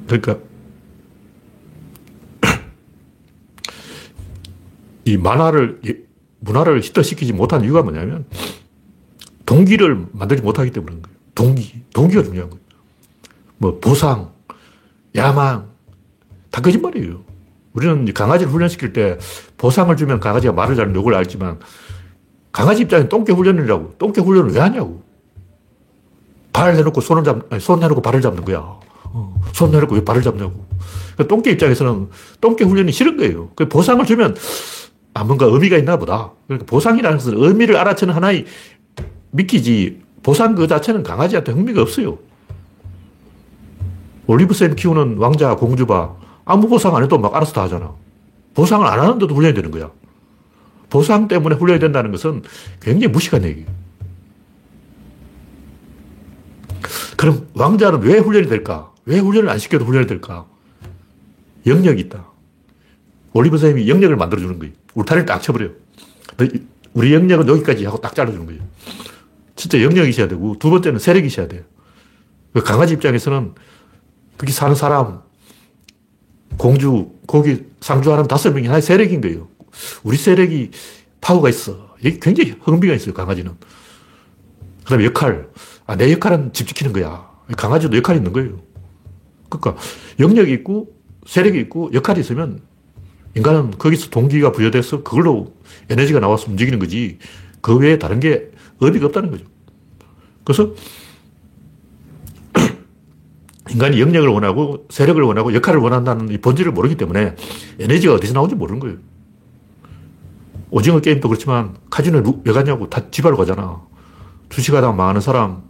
그러니까 0.07 0.37
이 5.05 5.17
만화를 5.17 5.81
문화를 6.39 6.81
히트시키지 6.81 7.33
못한 7.33 7.63
이유가 7.63 7.81
뭐냐면 7.81 8.25
동기를 9.45 10.07
만들지 10.11 10.43
못하기 10.43 10.71
때문인 10.71 11.01
거예요. 11.01 11.17
동기, 11.35 11.83
동기가 11.93 12.23
중요한 12.23 12.49
거예요. 12.51 12.63
뭐 13.57 13.79
보상, 13.79 14.31
야망 15.15 15.72
다 16.53 16.61
거짓말이에요. 16.61 17.21
우리는 17.73 18.13
강아지를 18.13 18.53
훈련시킬 18.53 18.93
때 18.93 19.17
보상을 19.57 19.97
주면 19.97 20.19
강아지가 20.19 20.53
말을 20.53 20.75
잘하는 20.75 20.95
욕을 20.95 21.15
알지만 21.15 21.59
강아지 22.51 22.83
입장에 22.83 23.09
똥개 23.09 23.33
훈련이라고. 23.33 23.95
똥개 23.97 24.21
훈련을 24.21 24.53
왜 24.53 24.59
하냐고. 24.59 25.01
발 26.53 26.75
해놓고 26.75 27.01
손을 27.01 27.23
잡, 27.23 27.51
아니, 27.51 27.59
손 27.59 27.81
해놓고 27.81 28.03
발을 28.03 28.21
잡는 28.21 28.45
거야. 28.45 28.59
어, 29.05 29.41
손 29.51 29.71
내놓고 29.71 29.95
왜 29.95 30.05
발을 30.05 30.21
잡냐고. 30.21 30.67
그러니까 31.15 31.27
똥개 31.27 31.49
입장에서는 31.49 32.09
똥개 32.39 32.63
훈련이 32.65 32.91
싫은 32.91 33.17
거예요. 33.17 33.49
그 33.55 33.67
보상을 33.67 34.05
주면 34.05 34.35
아, 35.15 35.23
뭔가 35.23 35.47
의미가 35.47 35.77
있나 35.77 35.97
보다. 35.97 36.33
그러니까 36.45 36.67
보상이라는 36.67 37.17
것은 37.17 37.33
의미를 37.35 37.77
알아채는 37.77 38.13
하나의 38.13 38.45
미끼지 39.31 40.03
보상 40.21 40.53
그 40.53 40.67
자체는 40.67 41.01
강아지한테 41.01 41.51
흥미가 41.51 41.81
없어요. 41.81 42.19
올리브쌤 44.27 44.75
키우는 44.75 45.17
왕자, 45.17 45.55
공주봐. 45.55 46.22
아무 46.45 46.67
보상 46.67 46.95
안 46.95 47.03
해도 47.03 47.17
막 47.17 47.35
알아서 47.35 47.53
다 47.53 47.63
하잖아. 47.63 47.93
보상을 48.53 48.85
안 48.85 48.99
하는데도 48.99 49.33
훈련이 49.33 49.53
되는 49.53 49.71
거야. 49.71 49.91
보상 50.89 51.27
때문에 51.27 51.55
훈련이 51.55 51.79
된다는 51.79 52.11
것은 52.11 52.43
굉장히 52.81 53.11
무식한 53.11 53.43
얘기예요. 53.43 53.67
그럼 57.17 57.47
왕자는 57.53 58.01
왜 58.01 58.17
훈련이 58.17 58.47
될까? 58.47 58.91
왜 59.05 59.19
훈련을 59.19 59.49
안 59.49 59.57
시켜도 59.57 59.85
훈련이 59.85 60.07
될까? 60.07 60.45
영역이 61.65 62.01
있다. 62.01 62.25
올리브 63.33 63.57
쌤이 63.57 63.89
영역을 63.89 64.15
만들어주는 64.15 64.59
거예요. 64.59 64.73
울타리를 64.93 65.25
딱 65.25 65.41
쳐버려요. 65.41 65.71
우리 66.93 67.13
영역은 67.13 67.47
여기까지 67.47 67.85
하고 67.85 67.99
딱 67.99 68.13
잘라주는 68.13 68.45
거예요. 68.45 68.61
진짜 69.55 69.81
영역이 69.81 70.09
있어야 70.09 70.27
되고, 70.27 70.57
두 70.59 70.69
번째는 70.69 70.99
세력이 70.99 71.27
있어야 71.27 71.47
돼요. 71.47 71.63
그 72.53 72.61
강아지 72.61 72.93
입장에서는 72.93 73.55
거기 74.37 74.51
사는 74.51 74.75
사람, 74.75 75.21
공주, 76.57 77.11
거기 77.27 77.65
상주하는 77.81 78.27
다섯 78.27 78.51
명이 78.51 78.67
하나의 78.67 78.81
세력인 78.81 79.21
거예요. 79.21 79.47
우리 80.03 80.17
세력이 80.17 80.71
파워가 81.21 81.49
있어. 81.49 81.95
굉장히 82.21 82.55
흥미가 82.61 82.93
있어요, 82.93 83.13
강아지는. 83.13 83.53
그 84.83 84.89
다음에 84.89 85.05
역할. 85.05 85.47
아, 85.85 85.95
내 85.95 86.11
역할은 86.11 86.53
집 86.53 86.67
지키는 86.67 86.93
거야. 86.93 87.29
강아지도 87.57 87.95
역할이 87.97 88.19
있는 88.19 88.33
거예요. 88.33 88.59
그러니까 89.49 89.81
영역이 90.19 90.51
있고 90.53 90.93
세력이 91.25 91.59
있고 91.61 91.91
역할이 91.93 92.19
있으면 92.19 92.61
인간은 93.35 93.71
거기서 93.71 94.09
동기가 94.09 94.51
부여돼서 94.51 95.03
그걸로 95.03 95.53
에너지가 95.89 96.19
나와서 96.19 96.49
움직이는 96.49 96.79
거지 96.79 97.17
그 97.61 97.77
외에 97.77 97.97
다른 97.97 98.19
게 98.19 98.51
의미가 98.79 99.07
없다는 99.07 99.31
거죠. 99.31 99.45
그래서 100.43 100.73
인간이 103.73 103.99
영역을 103.99 104.29
원하고 104.29 104.85
세력을 104.89 105.21
원하고 105.21 105.53
역할을 105.53 105.79
원한다는 105.79 106.29
이 106.29 106.37
본질을 106.37 106.71
모르기 106.71 106.95
때문에 106.95 107.35
에너지가 107.79 108.15
어디서 108.15 108.33
나오는지 108.33 108.55
모르는 108.55 108.79
거예요. 108.79 108.97
오징어 110.69 110.99
게임도 110.99 111.27
그렇지만 111.27 111.75
카지노에 111.89 112.23
왜 112.45 112.53
가냐고 112.53 112.89
다 112.89 113.01
지발로 113.11 113.37
가잖아. 113.37 113.81
주식하다가 114.49 114.93
망하는 114.93 115.21
사람, 115.21 115.63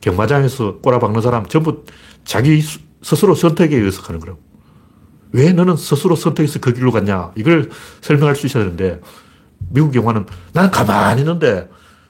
경마장에서 0.00 0.78
꼬라박는 0.78 1.20
사람 1.20 1.46
전부 1.46 1.84
자기 2.24 2.62
스스로 3.02 3.34
선택에 3.34 3.76
의해서 3.76 4.02
가는 4.02 4.20
거라고. 4.20 4.40
왜 5.32 5.52
너는 5.52 5.76
스스로 5.76 6.16
선택해서 6.16 6.58
그 6.58 6.72
길로 6.72 6.90
갔냐? 6.90 7.32
이걸 7.36 7.70
설명할 8.00 8.34
수 8.36 8.46
있어야 8.46 8.64
되는데, 8.64 9.00
미국 9.68 9.94
영화는 9.94 10.26
나는 10.52 10.70
가만히 10.70 11.20
있는데, 11.20 11.68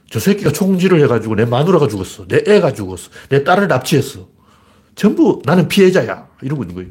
저 0.08 0.18
새끼가 0.18 0.50
총질을 0.52 1.00
해가지고 1.02 1.36
내 1.36 1.44
마누라가 1.44 1.86
죽었어. 1.86 2.26
내 2.26 2.42
애가 2.46 2.72
죽었어. 2.72 3.10
내 3.28 3.44
딸을 3.44 3.68
납치했어. 3.68 4.28
전부 4.94 5.40
나는 5.44 5.68
피해자야. 5.68 6.26
이러고 6.42 6.62
있는 6.64 6.74
거예요. 6.74 6.90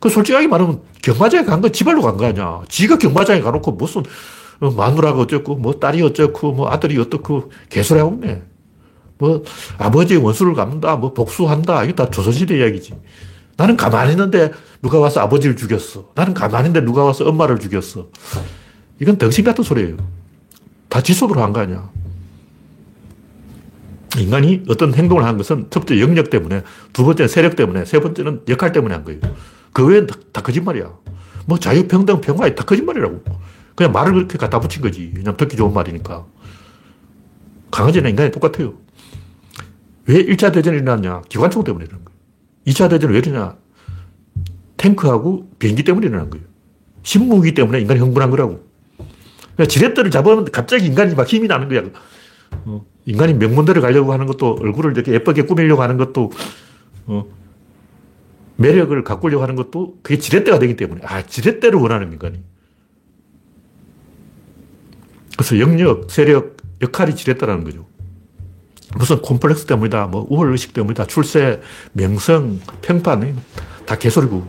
그 0.00 0.08
솔직하게 0.08 0.46
말하면 0.48 0.80
경마장에 1.02 1.44
간 1.44 1.60
건 1.60 1.72
지발로 1.72 2.02
간 2.02 2.16
거 2.16 2.26
아니야. 2.26 2.62
지가 2.68 2.98
경마장에 2.98 3.40
가놓고 3.40 3.72
무슨 3.72 4.02
어, 4.60 4.70
마누라가 4.70 5.20
어쩌고, 5.20 5.56
뭐 5.56 5.74
딸이 5.74 6.00
어쩌고, 6.02 6.52
뭐 6.52 6.70
아들이 6.70 6.98
어떻고, 6.98 7.50
개소리 7.68 7.98
하고 8.00 8.14
있네. 8.14 8.42
뭐 9.18 9.42
아버지의 9.76 10.22
원수를 10.22 10.54
갚는다, 10.54 10.96
뭐 10.96 11.12
복수한다. 11.12 11.84
이게 11.84 11.94
다 11.94 12.08
조선시대 12.10 12.56
이야기지. 12.58 12.94
나는 13.58 13.76
가만히 13.76 14.12
있는데 14.12 14.52
누가 14.80 14.98
와서 14.98 15.20
아버지를 15.20 15.56
죽였어. 15.56 16.10
나는 16.14 16.32
가만히 16.32 16.68
있는데 16.68 16.86
누가 16.86 17.04
와서 17.04 17.24
엄마를 17.26 17.58
죽였어. 17.58 18.08
이건 18.98 19.18
덩신 19.18 19.44
같은 19.44 19.62
소리예요. 19.64 19.96
다 20.88 21.02
지속으로 21.02 21.42
한 21.42 21.52
거 21.52 21.60
아니야. 21.60 21.90
인간이 24.20 24.62
어떤 24.68 24.94
행동을 24.94 25.24
한 25.24 25.36
것은 25.36 25.66
첫 25.70 25.86
번째 25.86 26.00
영역 26.00 26.30
때문에, 26.30 26.62
두 26.92 27.04
번째는 27.04 27.28
세력 27.28 27.56
때문에, 27.56 27.84
세 27.84 28.00
번째는 28.00 28.42
역할 28.48 28.72
때문에 28.72 28.94
한 28.94 29.04
거예요. 29.04 29.20
그 29.72 29.86
외엔 29.86 30.06
다, 30.06 30.16
다 30.32 30.42
거짓말이야. 30.42 30.92
뭐 31.46 31.58
자유 31.58 31.86
평등, 31.86 32.20
평화에 32.20 32.54
다 32.54 32.64
거짓말이라고. 32.64 33.22
그냥 33.74 33.92
말을 33.92 34.14
그렇게 34.14 34.38
갖다 34.38 34.58
붙인 34.58 34.82
거지. 34.82 35.12
그냥 35.14 35.36
듣기 35.36 35.56
좋은 35.56 35.72
말이니까. 35.72 36.26
강아지나 37.70 38.08
인간이 38.08 38.30
똑같아요. 38.30 38.74
왜 40.06 40.24
1차 40.24 40.52
대전이 40.52 40.78
일어났냐? 40.78 41.22
기관총 41.28 41.64
때문에 41.64 41.84
일어난 41.84 42.04
거예요. 42.04 42.18
2차 42.66 42.88
대전은 42.88 43.14
왜 43.14 43.18
일어나? 43.18 43.56
탱크하고 44.76 45.50
비행기 45.58 45.84
때문에 45.84 46.06
일어난 46.06 46.30
거예요. 46.30 46.46
신무기 47.02 47.54
때문에 47.54 47.80
인간이 47.80 48.00
흥분한 48.00 48.30
거라고. 48.30 48.66
그러니까 49.54 49.66
지렛대를 49.66 50.10
잡으면 50.10 50.44
갑자기 50.46 50.86
인간이 50.86 51.14
막 51.14 51.26
힘이 51.26 51.48
나는 51.48 51.68
거야. 51.68 51.82
어, 52.52 52.84
인간이 53.04 53.34
명문대를 53.34 53.82
가려고 53.82 54.12
하는 54.12 54.26
것도 54.26 54.58
얼굴을 54.60 54.92
이렇게 54.92 55.12
예쁘게 55.12 55.42
꾸미려고 55.42 55.82
하는 55.82 55.96
것도 55.96 56.30
어, 57.06 57.26
매력을 58.56 59.04
가꾸려고 59.04 59.42
하는 59.42 59.54
것도 59.54 59.98
그게 60.02 60.18
지렛대가 60.18 60.58
되기 60.58 60.76
때문에 60.76 61.02
아 61.04 61.22
지렛대를 61.22 61.78
원하는 61.78 62.12
인간이. 62.12 62.42
그래서 65.36 65.58
영역, 65.60 66.10
세력, 66.10 66.56
역할이 66.80 67.14
지렛대라는 67.14 67.64
거죠. 67.64 67.86
무슨 68.96 69.20
콤플렉스 69.20 69.66
때문이다, 69.66 70.06
뭐 70.06 70.26
우월의식 70.30 70.72
때문이다, 70.72 71.06
출세, 71.06 71.60
명성, 71.92 72.60
평판, 72.80 73.36
다 73.84 73.96
개소리고. 73.96 74.46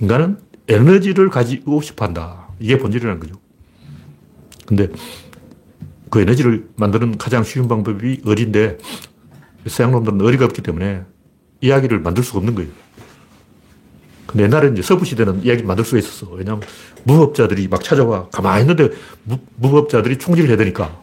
인간은 0.00 0.38
에너지를 0.66 1.30
가지고 1.30 1.80
싶어 1.80 2.06
한다. 2.06 2.48
이게 2.58 2.78
본질이라는 2.78 3.20
거죠. 3.20 3.34
근데 4.66 4.88
그 6.10 6.20
에너지를 6.20 6.68
만드는 6.76 7.18
가장 7.18 7.44
쉬운 7.44 7.68
방법이 7.68 8.22
어리인데 8.26 8.78
서양놈들은 9.66 10.20
어리가 10.20 10.44
없기 10.44 10.62
때문에 10.62 11.02
이야기를 11.60 12.00
만들 12.00 12.22
수가 12.22 12.38
없는 12.38 12.54
거예요. 12.54 12.70
근데 14.26 14.44
옛날에 14.44 14.70
이제 14.72 14.82
서부 14.82 15.04
시대는 15.04 15.44
이야기를 15.44 15.66
만들 15.66 15.84
수가 15.84 15.98
있었어. 15.98 16.30
왜냐하면 16.32 16.62
무법자들이 17.04 17.68
막 17.68 17.82
찾아와. 17.82 18.28
가만히 18.30 18.62
있는데 18.62 18.90
무, 19.22 19.38
무법자들이 19.56 20.18
총질을 20.18 20.50
해야 20.50 20.56
되니까. 20.56 21.00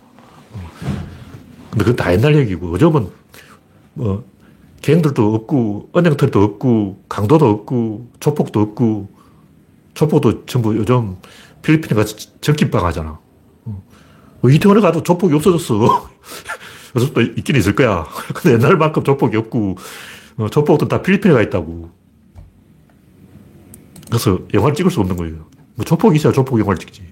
근데 1.69 1.85
그건 1.85 1.95
다 1.95 2.11
옛날 2.13 2.35
얘기고 2.35 2.73
요즘은 2.73 3.07
뭐 3.93 4.23
갱들도 4.81 5.33
없고 5.35 5.91
은행털도 5.95 6.43
없고 6.43 7.03
강도도 7.07 7.49
없고 7.49 8.11
조폭도 8.19 8.59
없고 8.59 9.09
조폭도 9.93 10.45
전부 10.45 10.75
요즘 10.75 11.15
필리핀에 11.61 11.95
가서 11.95 12.15
전기빵 12.41 12.85
하잖아. 12.85 13.19
뭐 14.41 14.49
이태원에 14.49 14.81
가도 14.81 15.03
조폭이 15.03 15.33
없어졌어. 15.35 16.09
요즘도 16.95 17.21
있긴 17.21 17.55
있을 17.55 17.75
거야. 17.75 18.05
근데 18.33 18.53
옛날만큼 18.53 19.03
조폭이 19.03 19.37
없고 19.37 19.77
어, 20.37 20.49
조폭도 20.49 20.87
다 20.87 21.01
필리핀에 21.01 21.33
가 21.33 21.41
있다고. 21.41 21.91
그래서 24.07 24.39
영화를 24.53 24.75
찍을 24.75 24.91
수 24.91 24.99
없는 24.99 25.15
거예요. 25.15 25.47
뭐 25.75 25.85
조폭이 25.85 26.17
있어야 26.17 26.33
조폭 26.33 26.59
영화를 26.59 26.79
찍지. 26.79 27.11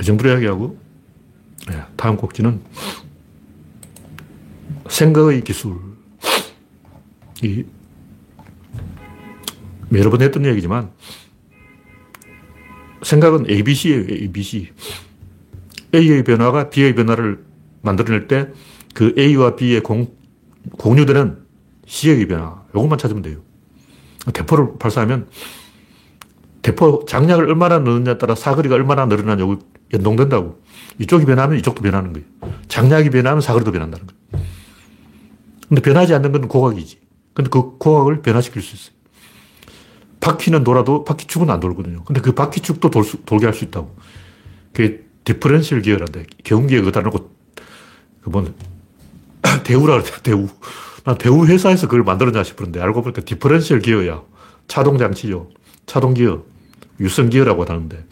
이 0.00 0.02
정도로 0.04 0.30
이야기하고, 0.30 0.78
네, 1.68 1.82
다음 1.96 2.16
곡지는 2.16 2.60
생각의 4.88 5.42
기술. 5.42 5.76
이, 7.42 7.64
여러 9.92 10.10
번 10.10 10.22
했던 10.22 10.44
얘기지만, 10.44 10.92
생각은 13.06 13.48
ABC예요, 13.48 14.00
ABC. 14.10 14.72
A의 15.94 16.24
변화가 16.24 16.70
B의 16.70 16.94
변화를 16.96 17.44
만들어낼 17.82 18.26
때, 18.26 18.48
그 18.94 19.14
A와 19.16 19.54
B의 19.54 19.80
공, 19.80 20.08
공유되는 20.76 21.38
C의 21.86 22.26
변화. 22.26 22.64
이것만 22.70 22.98
찾으면 22.98 23.22
돼요. 23.22 23.42
대포를 24.32 24.78
발사하면, 24.80 25.28
대포 26.62 27.04
장약을 27.06 27.48
얼마나 27.48 27.78
넣느냐에 27.78 28.18
따라 28.18 28.34
사거리가 28.34 28.74
얼마나 28.74 29.06
늘어나냐, 29.06 29.44
연동된다고. 29.92 30.60
이쪽이 30.98 31.26
변하면 31.26 31.58
이쪽도 31.58 31.82
변하는 31.82 32.12
거예요. 32.12 32.26
장약이 32.66 33.10
변하면 33.10 33.40
사거리도 33.40 33.70
변한다는 33.70 34.04
거예요. 34.06 34.46
근데 35.68 35.80
변하지 35.80 36.12
않는 36.14 36.32
건 36.32 36.48
고각이지. 36.48 36.98
근데 37.34 37.50
그 37.50 37.78
고각을 37.78 38.22
변화시킬 38.22 38.62
수 38.62 38.74
있어요. 38.74 38.95
바퀴는 40.20 40.64
돌아도 40.64 41.04
바퀴축은 41.04 41.50
안 41.50 41.60
돌거든요. 41.60 42.04
근데 42.04 42.20
그 42.20 42.32
바퀴축도 42.32 42.90
돌 42.90 43.04
수, 43.04 43.18
돌게 43.24 43.46
할 43.46 43.54
수 43.54 43.64
있다고. 43.64 43.94
그게 44.72 45.00
differential 45.24 45.82
gear란데. 45.82 46.26
경운기에 46.44 46.80
그 46.82 46.93
다 46.93 47.00
놓고, 47.00 47.30
그 48.22 48.30
뭐, 48.30 48.54
대우라 49.64 50.02
그래, 50.02 50.12
대우. 50.22 50.48
난 51.04 51.16
대우 51.18 51.46
회사에서 51.46 51.86
그걸 51.86 52.02
만들었냐 52.02 52.42
싶었는데 52.42 52.80
알고 52.80 53.02
보니까 53.02 53.22
differential 53.22 53.80
gear야. 53.80 54.22
차동 54.68 54.98
장치죠. 54.98 55.50
차동 55.86 56.14
기어. 56.14 56.42
유선 57.00 57.30
기어라고 57.30 57.64
하는데. 57.64 58.04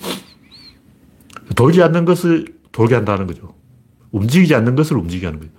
돌지 1.57 1.83
않는 1.83 2.05
것을 2.05 2.47
돌게 2.73 2.95
한다는 2.95 3.27
거죠. 3.27 3.55
움직이지 4.13 4.55
않는 4.55 4.77
것을 4.77 4.97
움직이게 4.97 5.27
하는 5.27 5.41
거예요. 5.41 5.53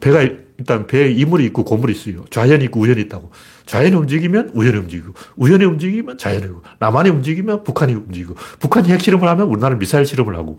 배가 0.00 0.43
일단 0.58 0.86
배에 0.86 1.10
이물이 1.10 1.44
있고 1.46 1.64
고물이 1.64 1.92
있어요. 1.92 2.24
좌연이 2.30 2.64
있고 2.64 2.80
우연이 2.80 3.00
있다고. 3.02 3.30
좌연이 3.66 3.96
움직이면 3.96 4.50
우연이 4.54 4.76
움직이고, 4.78 5.14
우연이 5.36 5.64
움직이면 5.64 6.12
움직이고, 6.12 6.62
남한이 6.78 7.10
움직이면 7.10 7.64
북한이 7.64 7.94
움직이고, 7.94 8.34
북한이 8.60 8.88
핵 8.88 9.00
실험을 9.00 9.26
하면 9.28 9.48
우리나라는 9.48 9.78
미사일 9.78 10.06
실험을 10.06 10.36
하고, 10.36 10.58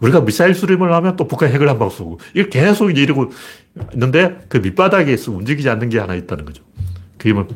우리가 0.00 0.24
미사일 0.24 0.54
실험을 0.54 0.92
하면 0.92 1.16
또 1.16 1.26
북한이 1.26 1.52
핵을 1.54 1.68
한 1.68 1.78
방 1.78 1.88
쏘고, 1.88 2.20
이걸 2.34 2.50
계속 2.50 2.90
이제 2.90 3.02
이러고 3.02 3.30
있는데 3.94 4.38
그 4.48 4.58
밑바닥에서 4.58 5.32
움직이지 5.32 5.68
않는 5.70 5.88
게 5.88 5.98
하나 5.98 6.14
있다는 6.14 6.44
거죠. 6.44 6.62
그게 7.16 7.32
뭐 7.32 7.46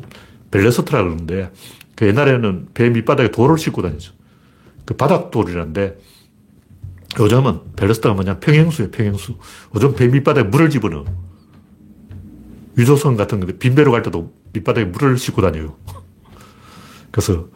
벨레스트라 0.49 1.03
그러는데, 1.03 1.51
그 1.95 2.07
옛날에는 2.07 2.69
배 2.73 2.89
밑바닥에 2.89 3.29
돌을 3.31 3.57
싣고 3.57 3.81
다니죠. 3.83 4.13
그 4.85 4.95
바닥돌이라는데, 4.95 5.97
요즘은 7.19 7.59
벨레스트가 7.75 8.13
뭐냐, 8.13 8.39
평행수예요, 8.39 8.91
평행수. 8.91 9.35
요즘 9.75 9.95
배 9.95 10.07
밑바닥에 10.07 10.47
물을 10.47 10.69
집어넣어. 10.69 11.05
유조선 12.77 13.15
같은 13.15 13.39
거 13.39 13.47
빈배로 13.57 13.91
갈 13.91 14.03
때도 14.03 14.33
밑바닥에 14.53 14.85
물을 14.85 15.17
싣고 15.17 15.41
다녀요. 15.41 15.77
그래서 17.11 17.47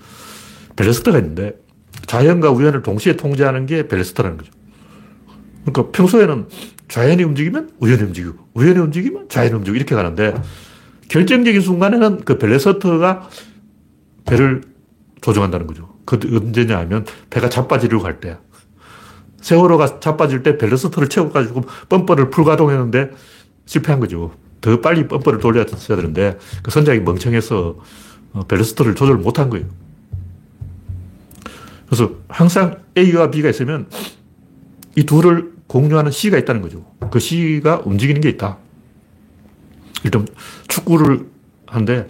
벨레스트가 0.75 1.17
있는데 1.19 1.55
자연과 2.05 2.51
우연을 2.51 2.81
동시에 2.81 3.17
통제하는 3.17 3.65
게 3.65 3.87
벨레스트라는 3.87 4.37
거죠. 4.37 4.51
그러니까 5.65 5.91
평소에는 5.91 6.47
자연이 6.87 7.23
움직이면 7.23 7.71
우연이 7.79 8.01
움직이고 8.01 8.37
우연이 8.53 8.79
움직이면 8.79 9.29
자연이 9.29 9.53
움직이고 9.53 9.75
이렇게 9.75 9.95
가는데 9.95 10.33
결정적인 11.09 11.61
순간에는 11.61 12.21
그 12.23 12.37
벨레스트가 12.37 13.29
배를 14.25 14.61
조정한다는 15.21 15.67
거죠. 15.67 15.89
그 16.05 16.17
언제냐 16.23 16.77
하면 16.79 17.05
배가 17.29 17.49
자빠지려고 17.49 18.05
할 18.05 18.19
때. 18.19 18.37
세월호가 19.41 19.99
자빠질 19.99 20.43
때 20.43 20.57
벨레스트를 20.57 21.07
채워가지고 21.07 21.63
펌퍼를 21.89 22.29
풀가동했는데 22.29 23.11
실패한 23.65 23.99
거죠. 23.99 24.33
더 24.61 24.81
빨리 24.81 25.07
펌프를 25.07 25.39
돌렸어야 25.39 25.97
되는데 25.97 26.37
그 26.61 26.71
선장이 26.71 26.99
멍청해서 27.01 27.77
어, 28.33 28.43
벨스트를 28.47 28.95
조절 28.95 29.17
못한 29.17 29.49
거예요. 29.49 29.65
그래서 31.87 32.11
항상 32.27 32.83
A와 32.97 33.31
B가 33.31 33.49
있으면 33.49 33.87
이 34.95 35.03
둘을 35.03 35.53
공유하는 35.67 36.11
C가 36.11 36.37
있다는 36.37 36.61
거죠. 36.61 36.85
그 37.11 37.19
C가 37.19 37.81
움직이는 37.85 38.21
게 38.21 38.29
있다. 38.29 38.57
일단 40.03 40.27
축구를 40.67 41.27
하는데 41.65 42.07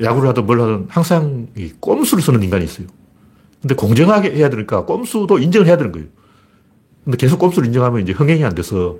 야구를 0.00 0.28
하든 0.30 0.46
뭘 0.46 0.60
하든 0.60 0.86
항상 0.88 1.48
이 1.56 1.72
꼼수를 1.80 2.22
쓰는 2.22 2.42
인간이 2.42 2.64
있어요. 2.64 2.86
근데 3.60 3.74
공정하게 3.74 4.32
해야 4.32 4.48
되니까 4.48 4.86
꼼수도 4.86 5.38
인정을 5.38 5.66
해야 5.66 5.76
되는 5.76 5.92
거예요. 5.92 6.06
근데 7.04 7.16
계속 7.16 7.38
꼼수를 7.38 7.66
인정하면 7.66 8.02
이제 8.02 8.12
흥행이 8.12 8.44
안 8.44 8.54
돼서 8.54 8.98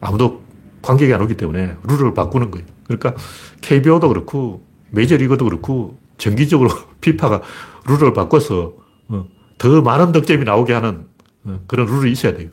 아무도 0.00 0.42
관객이 0.86 1.12
안 1.12 1.20
오기 1.20 1.34
때문에 1.36 1.76
룰을 1.82 2.14
바꾸는 2.14 2.50
거예요. 2.52 2.64
그러니까 2.84 3.14
KBO도 3.60 4.08
그렇고 4.08 4.64
메이저리그도 4.90 5.44
그렇고 5.44 5.98
정기적으로 6.16 6.70
피파가 7.02 7.42
룰을 7.86 8.14
바꿔서 8.14 8.74
어, 9.08 9.26
더 9.58 9.82
많은 9.82 10.12
득점이 10.12 10.44
나오게 10.44 10.72
하는 10.72 11.06
어, 11.44 11.60
그런 11.66 11.86
룰이 11.86 12.12
있어야 12.12 12.36
돼요. 12.36 12.50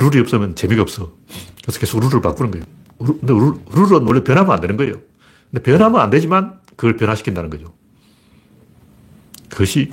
룰이 0.00 0.20
없으면 0.20 0.54
재미가 0.54 0.80
없어. 0.82 1.12
그래서 1.62 1.80
계속 1.80 1.98
룰을 2.00 2.22
바꾸는 2.22 2.52
거예요. 2.52 2.64
근데 2.98 3.32
룰 3.32 3.92
은 3.92 4.06
원래 4.06 4.22
변하면 4.22 4.52
안 4.52 4.60
되는 4.60 4.76
거예요. 4.76 4.94
근데 5.50 5.62
변하면 5.62 6.00
안 6.00 6.10
되지만 6.10 6.60
그걸 6.76 6.96
변화시킨다는 6.96 7.50
거죠. 7.50 7.74
그것이 9.50 9.90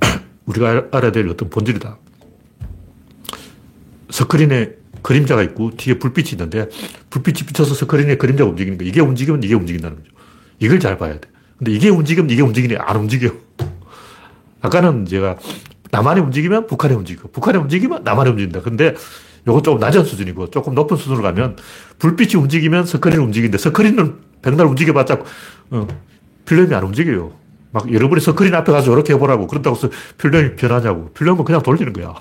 우리가 0.46 0.88
알아야 0.90 1.12
될 1.12 1.28
어떤 1.28 1.48
본질이다. 1.48 1.98
스크린에 4.10 4.74
그림자가 5.06 5.40
있고 5.44 5.70
뒤에 5.76 6.00
불빛이 6.00 6.30
있는데 6.32 6.68
불빛이 7.10 7.46
비쳐서 7.46 7.74
스크린에 7.74 8.16
그림자가 8.16 8.50
움직이는 8.50 8.76
거 8.76 8.84
이게 8.84 9.00
움직이면 9.00 9.40
이게 9.44 9.54
움직인다는 9.54 9.98
거죠. 9.98 10.10
이걸 10.58 10.80
잘 10.80 10.98
봐야 10.98 11.12
돼. 11.12 11.20
근데 11.56 11.70
이게 11.70 11.88
움직이면 11.90 12.28
이게 12.28 12.42
움직이니 12.42 12.76
안 12.76 12.96
움직여. 12.96 13.30
아까는 14.62 15.06
제가 15.06 15.36
남한이 15.92 16.20
움직이면 16.22 16.66
북한이 16.66 16.94
움직이고 16.94 17.28
북한이 17.28 17.56
움직이면 17.56 18.02
남한이 18.02 18.30
움직인다. 18.30 18.62
근데 18.62 18.96
이거 19.46 19.62
조금 19.62 19.78
낮은 19.78 20.04
수준이고 20.04 20.50
조금 20.50 20.74
높은 20.74 20.96
수준으로 20.96 21.22
가면 21.22 21.56
불빛이 22.00 22.42
움직이면 22.42 22.84
스크린이 22.84 23.22
움직이는데 23.22 23.58
스크린은 23.58 24.16
백날 24.42 24.66
움직여봤자 24.66 25.22
어, 25.70 25.86
필름이 26.46 26.74
안 26.74 26.82
움직여요. 26.82 27.30
막 27.70 27.92
여러분이 27.92 28.20
스크린 28.20 28.56
앞에 28.56 28.72
가서 28.72 28.92
이렇게 28.92 29.14
해보라고 29.14 29.46
그런다고 29.46 29.76
해서 29.76 29.88
필름이 30.18 30.56
변하냐고. 30.56 31.12
필름은 31.12 31.44
그냥 31.44 31.62
돌리는 31.62 31.92
거야. 31.92 32.12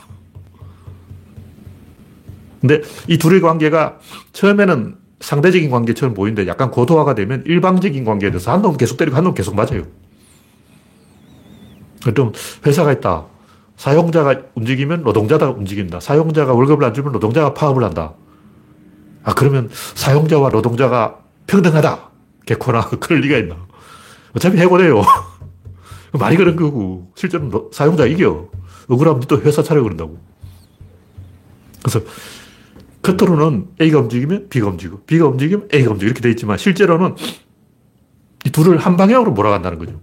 근데 2.68 2.82
이 3.08 3.18
둘의 3.20 3.42
관계가 3.42 4.00
처음에는 4.34 4.96
상대적인 5.20 5.70
관계처럼 5.70 6.14
보이는데 6.16 6.48
약간 6.48 6.72
고도화가 6.72 7.14
되면 7.16 7.44
일방적인 7.46 8.04
관계에 8.04 8.32
대해서 8.32 8.52
한 8.52 8.62
놈 8.62 8.76
계속 8.76 8.98
때리고 8.98 9.16
한 9.16 9.24
놈 9.24 9.34
계속 9.36 9.56
맞아요. 9.56 9.84
좀 12.16 12.32
회사가 12.66 12.92
있다. 12.94 13.26
사용자가 13.78 14.42
움직이면 14.56 15.04
노동자가 15.04 15.50
움직인다. 15.50 16.00
사용자가 16.00 16.54
월급을 16.54 16.86
안 16.86 16.94
주면 16.94 17.12
노동자가 17.12 17.54
파업을 17.54 17.84
한다. 17.84 18.14
아, 19.24 19.34
그러면 19.34 19.70
사용자와 19.96 20.50
노동자가 20.50 21.20
평등하다. 21.48 22.10
개코나 22.46 22.90
그럴 23.00 23.22
리가 23.22 23.38
있나. 23.38 23.58
어차피 24.36 24.58
해고돼요. 24.58 25.04
말이 26.14 26.38
그런 26.38 26.56
거고. 26.56 27.12
실제로는 27.16 27.70
사용자 27.72 28.06
이겨. 28.06 28.48
억울하면 28.88 29.22
또 29.28 29.40
회사 29.42 29.62
차려 29.64 29.82
그런다고. 29.84 30.18
그래서 31.82 32.02
겉으로는 33.06 33.68
A가 33.80 34.00
움직이면 34.00 34.50
B가 34.50 34.68
움직이고, 34.68 35.04
B가 35.06 35.28
움직이면 35.28 35.70
A가 35.74 35.92
움직이고, 35.92 36.08
이렇게 36.08 36.22
돼 36.22 36.30
있지만, 36.32 36.58
실제로는 36.58 37.16
이 38.46 38.50
둘을 38.50 38.78
한 38.78 38.98
방향으로 38.98 39.32
몰아간다는 39.32 39.78
거죠. 39.78 40.02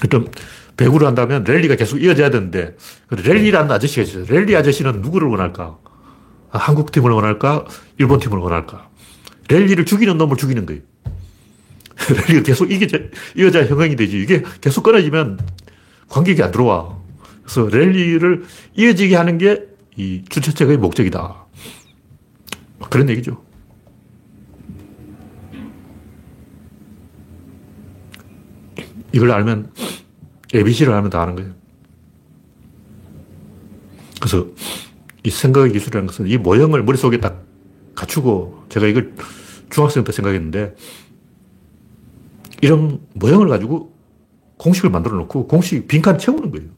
그럼 0.00 0.28
배구를 0.76 1.08
한다면 1.08 1.42
랠리가 1.42 1.74
계속 1.74 2.00
이어져야 2.00 2.30
되는데, 2.30 2.76
랠리라는 3.10 3.70
아저씨가 3.70 4.02
있어요. 4.02 4.24
랠리 4.28 4.54
아저씨는 4.54 5.02
누구를 5.02 5.28
원할까? 5.28 5.78
아, 6.50 6.58
한국 6.58 6.92
팀을 6.92 7.10
원할까? 7.10 7.66
일본 7.98 8.20
팀을 8.20 8.38
원할까? 8.38 8.88
랠리를 9.48 9.84
죽이는 9.84 10.16
놈을 10.18 10.36
죽이는 10.36 10.66
거예요. 10.66 10.82
랠리가 12.28 12.42
계속 12.44 12.68
이어져야 12.70 13.66
형성이 13.66 13.96
되지. 13.96 14.20
이게 14.20 14.44
계속 14.60 14.82
끊어지면 14.82 15.40
관객이 16.08 16.42
안 16.44 16.52
들어와. 16.52 16.96
그래서 17.42 17.66
랠리를 17.66 18.44
이어지게 18.76 19.16
하는 19.16 19.38
게 19.38 19.67
이 19.98 20.24
주최측의 20.28 20.78
목적이다. 20.78 21.46
그런 22.88 23.10
얘기죠. 23.10 23.42
이걸 29.12 29.32
알면, 29.32 29.72
ABC를 30.54 30.92
알면 30.92 31.10
다 31.10 31.22
아는 31.22 31.34
거예요. 31.34 31.52
그래서 34.20 34.46
이 35.24 35.30
생각의 35.30 35.72
기술이라는 35.72 36.06
것은 36.06 36.28
이 36.28 36.36
모형을 36.38 36.84
머릿속에 36.84 37.18
딱 37.18 37.44
갖추고 37.96 38.66
제가 38.68 38.86
이걸 38.86 39.14
중학생 39.68 40.04
때 40.04 40.12
생각했는데 40.12 40.76
이런 42.62 43.00
모형을 43.14 43.48
가지고 43.48 43.96
공식을 44.58 44.90
만들어 44.90 45.16
놓고 45.16 45.48
공식 45.48 45.88
빈칸 45.88 46.18
채우는 46.18 46.52
거예요. 46.52 46.68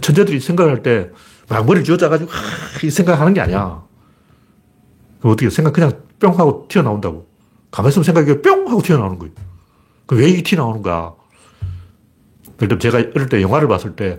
천재들이 0.00 0.40
생각할 0.40 0.82
때 0.82 1.10
막 1.48 1.64
머리를 1.66 1.84
쥐어짜가지고 1.84 2.30
이 2.84 2.90
생각하는 2.90 3.34
게 3.34 3.40
아니야. 3.40 3.82
그럼 5.20 5.32
어떻게 5.32 5.50
생각 5.50 5.72
그냥 5.72 5.92
뿅 6.20 6.38
하고 6.38 6.66
튀어나온다고. 6.68 7.26
가만히 7.70 7.90
있으면 7.92 8.04
생각이 8.04 8.42
뿅 8.42 8.68
하고 8.68 8.82
튀어나오는 8.82 9.18
거예요. 9.18 9.32
그럼 10.06 10.22
왜 10.22 10.28
이게 10.30 10.42
튀어나오는가? 10.42 11.14
예를 12.60 12.68
들면 12.68 12.80
제가 12.80 12.98
어릴 13.14 13.28
때 13.28 13.40
영화를 13.42 13.68
봤을 13.68 13.94
때 13.96 14.18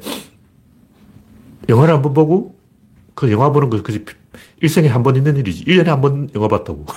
영화를 1.67 1.93
한 1.93 2.01
번 2.01 2.13
보고 2.13 2.57
그 3.15 3.31
영화 3.31 3.51
보는 3.51 3.69
거 3.69 3.81
그지 3.83 4.05
일생에 4.61 4.87
한 4.87 5.03
번 5.03 5.15
있는 5.15 5.35
일이지. 5.37 5.65
1년에 5.65 5.85
한 5.85 6.01
번 6.01 6.29
영화 6.35 6.47
봤다고. 6.47 6.85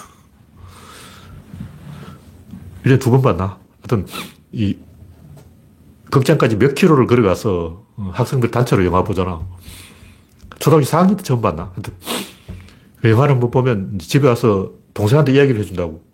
1년에 2.85 3.01
두 3.01 3.11
번 3.11 3.23
봤나? 3.23 3.59
하여튼 3.81 4.07
이 4.53 4.77
극장까지 6.11 6.57
몇 6.57 6.75
킬로를 6.75 7.07
걸어가서 7.07 7.83
학생들 8.13 8.51
단체로 8.51 8.85
영화 8.85 9.03
보잖아. 9.03 9.41
초등학교 10.63 10.87
4학년 10.87 11.17
때 11.17 11.25
처음 11.25 11.41
봤나? 11.41 11.73
영화를 13.05 13.35
못 13.35 13.51
보면 13.51 13.99
집에 13.99 14.29
와서 14.29 14.71
동생한테 14.95 15.33
이야기를 15.33 15.61
해준다고. 15.61 16.05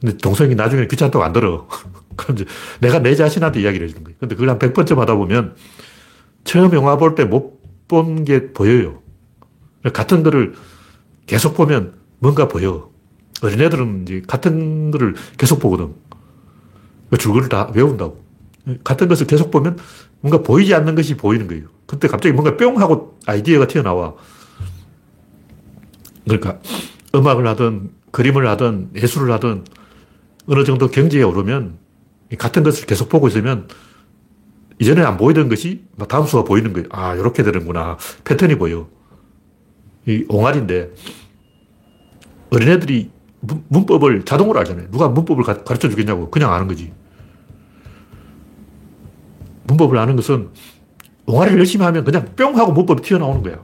근데 0.00 0.16
동생이 0.18 0.54
나중에 0.54 0.86
귀찮다고 0.86 1.24
안 1.24 1.32
들어. 1.32 1.66
그럼 2.14 2.36
이제 2.36 2.44
내가 2.80 3.00
내 3.00 3.16
자신한테 3.16 3.60
이야기를 3.62 3.88
해주는 3.88 4.04
거예요. 4.04 4.16
근데 4.20 4.36
그걸 4.36 4.50
한 4.50 4.60
100번쯤 4.60 4.96
하다 4.98 5.16
보면 5.16 5.56
처음 6.44 6.72
영화 6.72 6.96
볼 6.96 7.16
때 7.16 7.24
못 7.24 7.58
본 7.88 8.24
게 8.24 8.52
보여요. 8.52 9.02
같은 9.92 10.22
거를 10.22 10.54
계속 11.26 11.54
보면 11.54 11.94
뭔가 12.20 12.46
보여. 12.46 12.90
어린애들은 13.42 14.02
이제 14.02 14.22
같은 14.26 14.92
거를 14.92 15.16
계속 15.36 15.58
보거든. 15.58 15.94
그 17.10 17.18
줄거리를 17.18 17.48
다 17.48 17.70
외운다고. 17.74 18.22
같은 18.84 19.08
것을 19.08 19.26
계속 19.26 19.50
보면 19.50 19.78
뭔가 20.20 20.42
보이지 20.42 20.72
않는 20.74 20.94
것이 20.94 21.16
보이는 21.16 21.48
거예요. 21.48 21.66
그때 21.86 22.08
갑자기 22.08 22.32
뭔가 22.32 22.56
뿅 22.56 22.80
하고 22.80 23.18
아이디어가 23.26 23.66
튀어나와. 23.66 24.14
그러니까 26.24 26.58
음악을 27.14 27.46
하든 27.48 27.90
그림을 28.10 28.46
하든 28.48 28.90
예술을 28.96 29.32
하든 29.32 29.64
어느 30.46 30.64
정도 30.64 30.88
경지에 30.88 31.22
오르면 31.22 31.78
같은 32.38 32.62
것을 32.62 32.86
계속 32.86 33.08
보고 33.08 33.28
있으면 33.28 33.68
이전에 34.80 35.02
안 35.02 35.16
보이던 35.16 35.48
것이 35.48 35.84
다음 36.08 36.26
수가 36.26 36.44
보이는 36.44 36.72
거예요. 36.72 36.88
아, 36.90 37.14
이렇게 37.14 37.42
되는구나. 37.42 37.96
패턴이 38.24 38.56
보여. 38.56 38.88
이 40.06 40.24
옹알인데 40.28 40.92
어린애들이 42.50 43.10
문법을 43.68 44.24
자동으로 44.24 44.58
알잖아요. 44.60 44.90
누가 44.90 45.08
문법을 45.08 45.44
가르쳐 45.44 45.88
주겠냐고. 45.88 46.30
그냥 46.30 46.52
아는 46.52 46.66
거지. 46.66 46.92
문법을 49.64 49.98
아는 49.98 50.16
것은 50.16 50.50
옹알이를 51.26 51.58
열심히 51.58 51.84
하면 51.84 52.04
그냥 52.04 52.26
뿅 52.36 52.58
하고 52.58 52.72
문법이 52.72 53.02
튀어나오는 53.02 53.42
거야. 53.42 53.56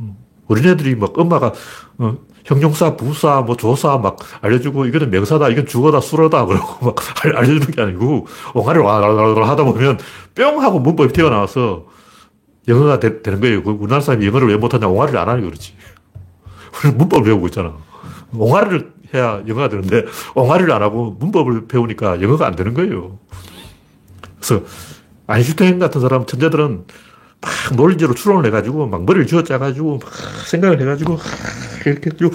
음. 0.00 0.16
어린애들이 0.46 0.96
막 0.96 1.18
엄마가 1.18 1.52
어, 1.98 2.16
형용사, 2.44 2.96
부사, 2.96 3.42
뭐 3.42 3.56
조사 3.56 3.98
막 3.98 4.16
알려주고 4.40 4.86
이거는 4.86 5.10
명사다, 5.10 5.50
이건 5.50 5.66
주어다, 5.66 6.00
수어다 6.00 6.46
그러고 6.46 6.86
막 6.86 6.96
알려주는 7.24 7.60
게 7.70 7.82
아니고 7.82 8.26
옹알이를 8.54 8.86
하다 9.48 9.64
보면 9.64 9.98
뿅 10.34 10.62
하고 10.62 10.80
문법이 10.80 11.12
튀어나와서 11.12 11.86
영어가 12.66 13.00
되, 13.00 13.22
는 13.22 13.40
거예요. 13.40 13.62
그 13.62 13.70
우리나라 13.70 14.00
사람이 14.00 14.26
영어를 14.26 14.48
왜 14.48 14.56
못하냐? 14.56 14.88
옹알이를 14.88 15.18
안 15.18 15.28
하니 15.28 15.42
그렇지. 15.42 15.74
우리는 16.80 16.98
문법을 16.98 17.24
배우고 17.24 17.46
있잖아. 17.48 17.76
옹알이를 18.34 18.92
해야 19.14 19.42
영어가 19.46 19.68
되는데 19.68 20.04
옹알이를 20.34 20.72
안 20.72 20.82
하고 20.82 21.16
문법을 21.18 21.66
배우니까 21.66 22.20
영어가 22.20 22.46
안 22.46 22.56
되는 22.56 22.74
거예요. 22.74 23.18
그래서 24.36 24.62
아인슈타인 25.28 25.78
같은 25.78 26.00
사람, 26.00 26.26
천재들은 26.26 26.84
막 27.40 27.50
논리적으로 27.76 28.16
추론을 28.16 28.46
해가지고 28.46 28.88
막 28.88 29.04
머리를 29.04 29.26
쥐어짜가지고 29.28 30.00
막 30.02 30.12
생각을 30.46 30.80
해가지고 30.80 31.18
이렇게 31.86 32.10
쭉 32.16 32.32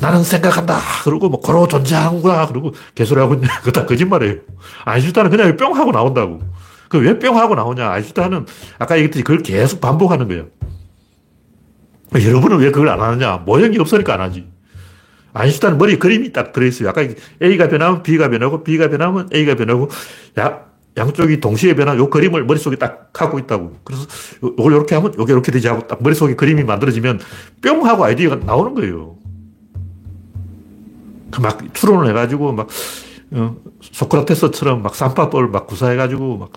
나는 0.00 0.22
생각한다. 0.22 0.78
그러고 1.02 1.28
뭐 1.28 1.40
고로 1.40 1.66
존재하는구나. 1.66 2.46
그러고 2.46 2.72
개소리하고 2.94 3.34
있네. 3.34 3.48
그거 3.58 3.72
다 3.72 3.84
거짓말이에요. 3.86 4.36
아인슈타인은 4.84 5.30
그냥 5.32 5.56
뿅 5.56 5.74
하고 5.76 5.90
나온다고. 5.90 6.40
그 6.88 6.98
왜 6.98 7.18
뿅 7.18 7.36
하고 7.36 7.54
나오냐. 7.56 7.90
아인슈타인은 7.90 8.46
아까 8.78 8.94
얘기했듯이 8.96 9.24
그걸 9.24 9.42
계속 9.42 9.80
반복하는 9.80 10.28
거예요. 10.28 10.46
여러분은 12.14 12.58
왜 12.58 12.70
그걸 12.70 12.88
안 12.90 13.00
하느냐. 13.00 13.38
모형이 13.44 13.78
없으니까 13.78 14.14
안 14.14 14.20
하지. 14.20 14.46
아인슈타인 15.34 15.78
머리에 15.78 15.96
그림이 15.98 16.32
딱 16.32 16.52
들어있어요. 16.52 16.88
아까 16.90 17.02
A가 17.42 17.68
변하면 17.68 18.02
B가 18.02 18.28
변하고 18.28 18.62
B가 18.62 18.88
변하면 18.88 19.28
A가 19.34 19.56
변하고 19.56 19.88
야 20.38 20.67
양쪽이 20.98 21.40
동시에 21.40 21.74
변한 21.74 21.96
요 21.98 22.10
그림을 22.10 22.44
머릿속에 22.44 22.76
딱 22.76 23.12
갖고 23.12 23.38
있다고. 23.38 23.76
그래서 23.84 24.06
요걸 24.42 24.72
이렇게 24.72 24.94
하면 24.94 25.14
요게 25.16 25.32
이렇게 25.32 25.52
되지 25.52 25.68
하고 25.68 25.86
딱 25.86 26.02
머릿속에 26.02 26.34
그림이 26.34 26.64
만들어지면 26.64 27.20
뿅 27.62 27.86
하고 27.86 28.04
아이디어가 28.04 28.44
나오는 28.44 28.74
거예요. 28.74 29.16
그 31.30 31.40
막 31.40 31.72
추론을 31.74 32.08
해가지고 32.08 32.52
막 32.52 32.68
어, 33.30 33.56
소크라테스처럼 33.80 34.82
막 34.82 34.94
쌈밥을 34.94 35.48
막 35.48 35.66
구사해가지고 35.66 36.38
막 36.38 36.50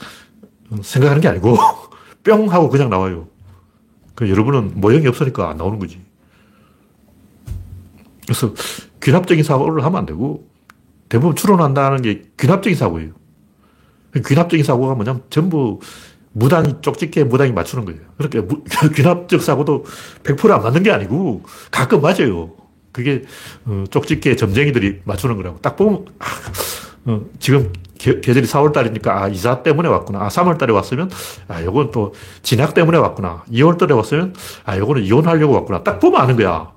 어, 0.72 0.78
생각하는 0.82 1.22
게 1.22 1.28
아니고 1.28 1.58
뿅 2.24 2.52
하고 2.52 2.70
그냥 2.70 2.90
나와요. 2.90 3.28
그 4.16 4.30
여러분은 4.30 4.74
모형이 4.76 5.08
없으니까 5.08 5.50
안 5.50 5.58
나오는 5.58 5.80
거지. 5.80 6.02
그래서 8.24 8.54
귀납적인 9.02 9.44
사고를 9.44 9.84
하면 9.84 10.00
안 10.00 10.06
되고 10.06 10.48
대부분 11.10 11.36
추론한다는 11.36 12.02
게 12.02 12.24
귀납적인 12.40 12.78
사고예요. 12.78 13.21
귀납적인 14.16 14.64
사고가 14.64 14.96
뭐냐면 14.96 15.24
전부 15.30 15.80
무당이 16.34 16.76
쪽집게 16.82 17.26
무당이 17.26 17.52
맞추는 17.52 17.86
거예요. 17.86 18.00
그렇게 18.18 18.42
귀납적 18.96 19.42
사고도 19.42 19.86
100%안 20.24 20.62
맞는 20.64 20.84
게 20.84 20.92
아니고 20.92 21.44
가끔 21.72 22.02
맞아요. 22.02 22.52
그게 22.92 23.24
어, 23.66 23.84
쪽집게 23.90 24.36
점쟁이들이 24.36 25.02
맞추는 25.06 25.38
거라고. 25.38 25.60
딱 25.62 25.76
보면 25.78 26.06
아, 26.20 26.26
어, 27.06 27.22
지금 27.40 27.72
계, 27.98 28.20
절이 28.20 28.42
4월 28.44 28.74
달이니까 28.74 29.24
아 29.24 29.28
이사 29.28 29.62
때문에 29.64 29.88
왔구나. 29.88 30.22
아 30.24 30.28
3월 30.28 30.58
달에 30.58 30.74
왔으면 30.74 31.10
아 31.48 31.64
요건 31.64 31.92
또 31.92 32.14
진학 32.44 32.74
때문에 32.74 32.98
왔구나. 32.98 33.44
2월 33.52 33.78
달에 33.78 33.94
왔으면 33.94 34.34
아 34.66 34.78
요거는 34.78 35.04
이혼하려고 35.04 35.54
왔구나. 35.54 35.84
딱 35.84 36.00
보면 36.00 36.20
아는 36.22 36.36
거야. 36.36 36.72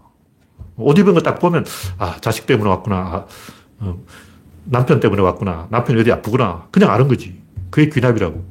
옷 0.76 0.98
입은 0.98 1.14
거 1.14 1.20
딱 1.20 1.38
보면 1.38 1.64
아 1.98 2.16
자식 2.20 2.46
때문에 2.46 2.68
왔구나. 2.70 2.96
아, 2.96 3.24
어, 3.80 3.96
남편 4.64 5.00
때문에 5.00 5.22
왔구나. 5.22 5.68
남편이 5.70 6.00
어디 6.00 6.12
아프구나. 6.12 6.66
그냥 6.70 6.90
아는 6.90 7.08
거지. 7.08 7.40
그게 7.70 7.88
귀납이라고. 7.90 8.44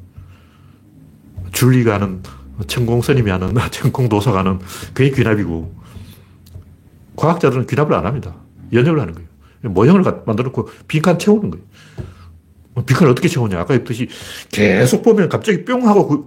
줄리가 1.52 1.94
하는, 1.94 2.22
천공 2.66 3.00
스님이 3.02 3.30
하는, 3.30 3.54
천공 3.70 4.08
도사가 4.08 4.38
하는, 4.40 4.58
그게 4.92 5.10
귀납이고. 5.10 5.74
과학자들은 7.16 7.66
귀납을 7.66 7.94
안 7.94 8.06
합니다. 8.06 8.34
연역을 8.72 9.00
하는 9.00 9.14
거예요. 9.14 9.28
모형을 9.62 10.02
만들어 10.26 10.48
놓고 10.48 10.68
빈칸 10.88 11.18
채우는 11.18 11.50
거예요. 11.50 11.64
뭐 12.74 12.84
빈칸을 12.84 13.10
어떻게 13.12 13.28
채우냐. 13.28 13.60
아까 13.60 13.72
했듯이 13.74 14.08
계속 14.50 15.02
보면 15.02 15.28
갑자기 15.28 15.64
뿅 15.64 15.88
하고 15.88 16.08
그 16.08 16.26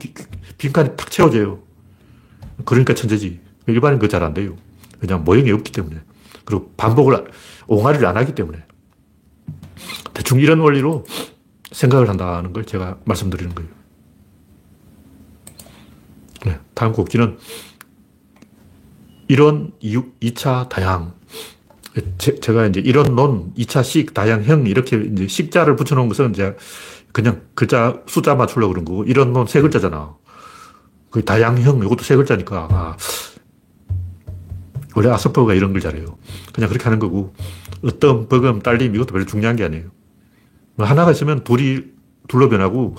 빈칸이 0.58 0.95
탁 0.95 1.12
채워져요. 1.12 1.60
그러니까 2.65 2.95
천재지. 2.95 3.41
일반인 3.67 4.00
그거 4.00 4.08
잘 4.10 4.23
안 4.23 4.34
돼요. 4.34 4.56
그냥 5.00 5.23
모형이 5.23 5.52
없기 5.52 5.71
때문에. 5.71 5.97
그리고 6.45 6.71
반복을, 6.78 7.26
옹알이를 7.67 8.08
안 8.08 8.15
하기 8.17 8.34
때문에. 8.34 8.60
대충 10.17 10.39
이런 10.39 10.60
원리로 10.60 11.06
생각을 11.71 12.10
한다는 12.10 12.51
걸 12.51 12.65
제가 12.65 12.97
말씀드리는 13.06 13.53
거예요. 13.53 13.69
네, 16.43 16.60
다음 16.73 16.91
곡지는 16.91 17.38
이론 19.27 19.73
2차 19.80 20.69
다양. 20.69 21.13
제, 22.17 22.34
가 22.51 22.65
이제 22.65 22.80
이런 22.80 23.15
논, 23.15 23.53
2차 23.53 23.84
식, 23.84 24.15
다양형, 24.15 24.65
이렇게 24.65 24.97
이제 24.97 25.27
식자를 25.27 25.75
붙여놓은 25.75 26.10
것은 26.10 26.32
이제 26.32 26.56
그냥 27.12 27.41
글자, 27.53 28.01
숫자 28.08 28.34
맞추려고 28.34 28.73
그런 28.73 28.86
거고, 28.86 29.03
논세 29.03 29.62
글자잖아. 29.62 30.15
그 31.12 31.23
다양형, 31.23 31.84
이것도 31.84 32.03
세 32.03 32.15
글자니까, 32.15 32.67
아, 32.71 32.97
원래 34.95 35.10
아스퍼가 35.10 35.53
이런 35.53 35.73
걸 35.73 35.82
잘해요. 35.82 36.17
그냥 36.53 36.69
그렇게 36.69 36.86
하는 36.86 36.97
거고, 36.97 37.36
어떤, 37.84 38.27
버금, 38.27 38.62
딸림, 38.62 38.95
이것도 38.95 39.13
별로 39.13 39.25
중요한 39.25 39.56
게 39.56 39.63
아니에요. 39.63 39.97
뭐 40.78 40.86
하나가 40.86 41.12
있으면 41.12 41.44
둘이, 41.44 41.84
둘로 42.28 42.50
변하고, 42.50 42.96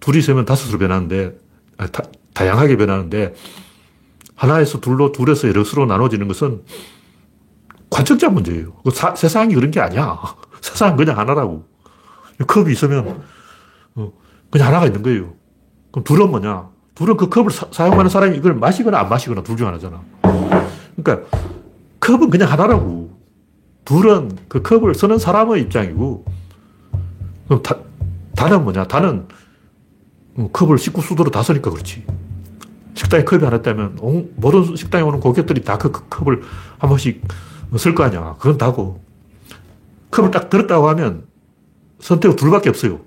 둘이 0.00 0.18
있으면 0.18 0.46
다섯으로 0.46 0.78
변하는데, 0.78 1.38
아, 1.76 1.86
다, 1.86 2.02
다양하게 2.34 2.76
변하는데, 2.78 3.34
하나에서 4.34 4.80
둘로, 4.80 5.12
둘에서 5.12 5.48
여럿으로 5.48 5.84
나눠지는 5.86 6.26
것은 6.28 6.62
관측자 7.90 8.30
문제예요. 8.30 8.72
그 8.82 8.90
사, 8.90 9.14
세상이 9.14 9.54
그런 9.54 9.70
게 9.70 9.80
아니야. 9.80 10.18
세상은 10.62 10.96
그냥 10.96 11.18
하나라고. 11.18 11.64
컵이 12.46 12.72
있으면 12.72 13.22
어, 13.96 14.12
그냥 14.50 14.68
하나가 14.68 14.86
있는 14.86 15.02
거예요. 15.02 15.34
그럼 15.90 16.04
둘은 16.04 16.30
뭐냐? 16.30 16.70
둘은 16.94 17.18
그 17.18 17.28
컵을 17.28 17.50
사, 17.50 17.86
용하는 17.86 18.08
사람이 18.08 18.34
이걸 18.38 18.54
마시거나 18.54 18.98
안 18.98 19.10
마시거나 19.10 19.42
둘 19.42 19.56
중 19.58 19.66
하나잖아. 19.66 20.00
그러니까 20.96 21.28
컵은 22.00 22.30
그냥 22.30 22.50
하나라고. 22.50 23.10
둘은 23.84 24.38
그 24.48 24.62
컵을 24.62 24.94
쓰는 24.94 25.18
사람의 25.18 25.60
입장이고, 25.62 26.24
그럼 27.50 27.62
다, 27.64 27.76
단은 28.36 28.62
뭐냐? 28.62 28.84
단은 28.84 29.26
컵을 30.52 30.78
식구 30.78 31.02
수도로 31.02 31.32
다 31.32 31.42
쓰니까 31.42 31.72
그렇지. 31.72 32.06
식당에 32.94 33.24
컵이 33.24 33.42
하나 33.42 33.56
있다면 33.56 33.98
모든 34.36 34.76
식당에 34.76 35.02
오는 35.02 35.18
고객들이 35.18 35.64
다 35.64 35.76
그 35.76 35.90
컵을 35.90 36.42
한 36.78 36.88
번씩 36.88 37.20
쓸 37.76 37.96
거 37.96 38.04
아니야. 38.04 38.36
그건 38.38 38.56
다고. 38.56 39.02
컵을 40.12 40.30
딱 40.30 40.48
들었다고 40.48 40.88
하면 40.90 41.24
선택은 41.98 42.36
둘밖에 42.36 42.68
없어요. 42.68 43.00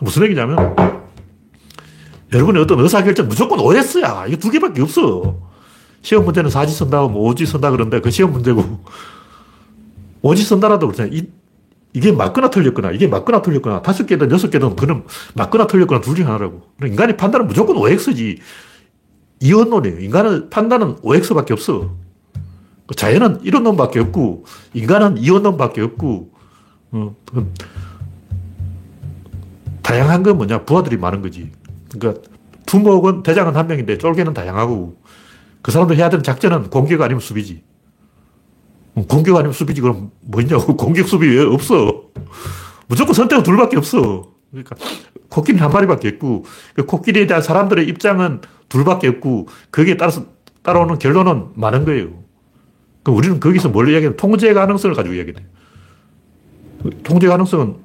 무슨 0.00 0.24
얘기냐면 0.24 0.74
여러분의 2.32 2.62
어떤 2.62 2.80
의사결정 2.80 3.28
무조건 3.28 3.60
OS야. 3.60 4.26
이거 4.26 4.36
두 4.38 4.50
개밖에 4.50 4.82
없어. 4.82 5.38
시험 6.02 6.24
문제는 6.24 6.50
사지 6.50 6.74
뭐 6.84 7.28
오지 7.28 7.46
쓴다 7.46 7.70
그러는데 7.70 8.00
그 8.00 8.10
시험 8.10 8.32
문제고 8.32 8.80
오지 10.22 10.42
쓴다라도 10.42 10.88
그렇잖아. 10.88 11.10
이, 11.12 11.28
이게 11.92 12.12
맞거나 12.12 12.50
틀렸거나 12.50 12.92
이게 12.92 13.08
맞거나 13.08 13.42
틀렸거나 13.42 13.82
다섯 13.82 14.06
개든 14.06 14.30
여섯 14.30 14.50
개든 14.50 14.76
그는 14.76 15.04
맞거나 15.34 15.66
틀렸거나 15.66 16.00
둘중 16.00 16.26
하나라고. 16.26 16.62
인간의 16.84 17.16
판단은 17.16 17.46
무조건 17.48 17.76
OX지. 17.76 18.38
이원론이에요. 19.40 20.00
인간의 20.00 20.50
판단은 20.50 20.98
OX밖에 21.02 21.52
없어. 21.52 21.96
자연은 22.96 23.40
이런 23.42 23.62
놈밖에 23.62 24.00
없고, 24.00 24.44
인간은 24.74 25.16
이런 25.18 25.42
놈밖에 25.44 25.80
없고, 25.80 26.32
어, 26.92 27.16
다양한 29.82 30.22
건 30.22 30.36
뭐냐? 30.36 30.64
부하들이 30.64 30.96
많은 30.96 31.22
거지. 31.22 31.52
그러니까, 31.92 32.20
두목은, 32.66 33.22
대장은 33.22 33.56
한 33.56 33.68
명인데, 33.68 33.98
쫄개는 33.98 34.34
다양하고, 34.34 35.00
그 35.62 35.70
사람들 35.70 35.96
해야 35.96 36.10
되는 36.10 36.22
작전은 36.22 36.70
공격 36.70 37.00
아니면 37.00 37.20
수비지. 37.20 37.62
어, 39.00 39.06
공격 39.06 39.36
아니면 39.36 39.52
수비지, 39.52 39.80
그럼 39.80 40.10
뭐 40.20 40.40
있냐고. 40.40 40.74
공격, 40.76 41.08
수비 41.08 41.28
왜 41.28 41.42
없어? 41.42 42.04
무조건 42.86 43.14
선택은 43.14 43.42
둘밖에 43.42 43.76
없어. 43.76 44.28
그러니까, 44.50 44.76
코끼리는 45.28 45.64
한 45.64 45.72
마리밖에 45.72 46.08
없고, 46.08 46.44
그 46.74 46.86
코끼리에 46.86 47.26
대한 47.26 47.42
사람들의 47.42 47.86
입장은 47.88 48.40
둘밖에 48.68 49.08
없고, 49.08 49.48
거기에 49.70 49.96
따라서 49.96 50.24
따라오는 50.62 50.98
결론은 50.98 51.48
많은 51.54 51.84
거예요. 51.84 52.08
그 53.02 53.12
우리는 53.12 53.40
거기서 53.40 53.70
뭘 53.70 53.88
이야기하면 53.88 54.16
통제 54.16 54.52
가능성을 54.52 54.94
가지고 54.94 55.14
이야기해요. 55.14 55.40
통제 57.02 57.28
가능성은 57.28 57.76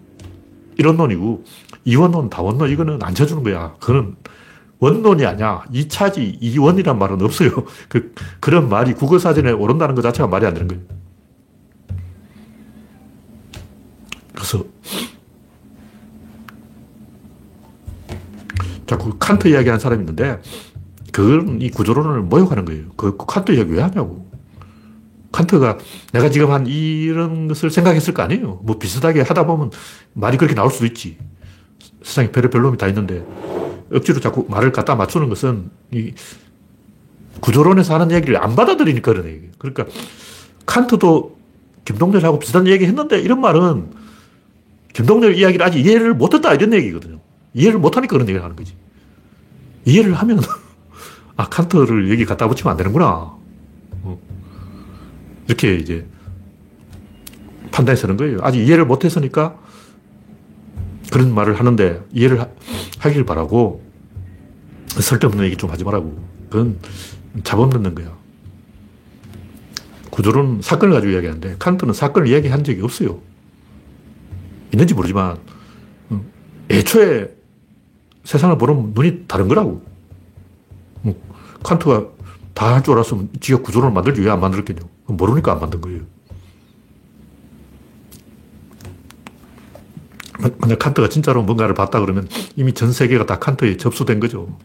이런론이고, 0.77 1.43
이원론, 1.85 2.29
다원론, 2.29 2.69
이거는 2.69 2.99
안 3.03 3.13
쳐주는 3.13 3.43
거야. 3.43 3.75
그거는 3.79 4.15
원론이 4.79 5.25
아니야. 5.25 5.63
2차지, 5.71 6.37
이원이란 6.41 6.99
말은 6.99 7.21
없어요. 7.21 7.51
그, 7.87 8.13
그런 8.39 8.69
말이 8.69 8.93
국어사전에 8.93 9.51
오른다는 9.51 9.95
것 9.95 10.01
자체가 10.01 10.27
말이 10.27 10.45
안 10.45 10.53
되는 10.53 10.67
거예요. 10.67 10.83
그래서, 14.35 14.63
자꾸 18.85 19.17
칸트 19.17 19.47
이야기하는 19.47 19.79
사람이 19.79 20.01
있는데, 20.01 20.41
그건 21.11 21.61
이 21.61 21.69
구조론을 21.69 22.21
모욕하는 22.23 22.65
거예요. 22.65 22.83
그 22.97 23.15
칸트 23.17 23.53
이야기 23.53 23.71
왜 23.71 23.81
하냐고. 23.81 24.29
칸트가 25.31 25.77
내가 26.13 26.29
지금 26.29 26.51
한 26.51 26.65
이런 26.67 27.47
것을 27.47 27.69
생각했을 27.71 28.13
거 28.13 28.23
아니에요. 28.23 28.59
뭐 28.63 28.77
비슷하게 28.77 29.21
하다 29.21 29.45
보면 29.45 29.71
말이 30.13 30.37
그렇게 30.37 30.55
나올 30.55 30.71
수도 30.71 30.85
있지. 30.85 31.17
세상에 32.03 32.31
별의별 32.31 32.61
놈이 32.61 32.77
다 32.77 32.87
있는데 32.87 33.25
억지로 33.91 34.19
자꾸 34.19 34.45
말을 34.49 34.71
갖다 34.71 34.95
맞추는 34.95 35.29
것은 35.29 35.69
이 35.91 36.13
구조론에서 37.41 37.93
하는 37.95 38.11
얘기를 38.11 38.41
안 38.41 38.55
받아들이니까 38.55 39.11
그런 39.11 39.27
얘기 39.27 39.49
그러니까 39.57 39.85
칸트도 40.65 41.37
김동렬하고 41.83 42.39
비슷한 42.39 42.67
얘기 42.67 42.85
했는데 42.85 43.19
이런 43.19 43.41
말은 43.41 43.91
김동렬 44.95 45.35
이야기를 45.35 45.65
아직 45.65 45.85
이해를 45.85 46.13
못했다 46.13 46.53
이런 46.53 46.73
얘기거든요. 46.73 47.19
이해를 47.53 47.79
못하니까 47.79 48.13
그런 48.13 48.27
얘기를 48.29 48.41
하는 48.41 48.55
거지. 48.55 48.73
이해를 49.83 50.13
하면 50.13 50.39
아 51.35 51.49
칸트를 51.49 52.09
여기 52.09 52.23
갖다 52.23 52.47
붙이면 52.47 52.71
안 52.71 52.77
되는구나. 52.77 53.35
이렇게 55.47 55.75
이제 55.75 56.07
판단이 57.71 57.97
서는 57.97 58.15
거예요. 58.15 58.37
아직 58.41 58.65
이해를 58.65 58.85
못 58.85 59.03
했으니까 59.03 59.59
그런 61.11 61.35
말을 61.35 61.59
하는데 61.59 62.01
이해를 62.13 62.39
하, 62.39 62.47
하길 62.99 63.25
바라고 63.25 63.83
쓸데없는 64.87 65.43
얘기 65.43 65.57
좀 65.57 65.69
하지 65.69 65.83
말라고. 65.83 66.17
그건 66.49 66.79
잡음 67.43 67.69
넣는 67.69 67.95
거야. 67.95 68.15
구조론 70.09 70.61
사건을 70.61 70.93
가지고 70.93 71.11
이야기하는데 71.11 71.57
칸트는 71.59 71.93
사건을 71.93 72.29
이야기한 72.29 72.63
적이 72.63 72.81
없어요. 72.81 73.34
있는지 74.71 74.93
모르지만 74.93 75.37
음, 76.11 76.31
애초에 76.69 77.33
세상을 78.23 78.57
보는 78.57 78.93
눈이 78.93 79.25
다른 79.27 79.47
거라고. 79.47 79.81
음, 81.05 81.13
칸트가 81.63 82.07
다 82.53 82.73
할 82.73 82.83
줄 82.83 82.93
알았으면 82.93 83.29
지가 83.41 83.61
구조론을 83.61 83.93
만들지 83.93 84.21
왜 84.21 84.29
안 84.31 84.39
만들었겠냐. 84.39 84.81
모르니까 85.07 85.51
안 85.53 85.59
만든 85.59 85.81
거예요. 85.81 86.01
만약 90.57 90.79
칸트가 90.79 91.07
진짜로 91.09 91.43
뭔가를 91.43 91.73
봤다 91.73 91.99
그러면 92.01 92.27
이미 92.55 92.73
전 92.73 92.91
세계가 92.91 93.25
다 93.25 93.39
칸트에 93.39 93.77
접수된 93.77 94.19
거죠. 94.19 94.57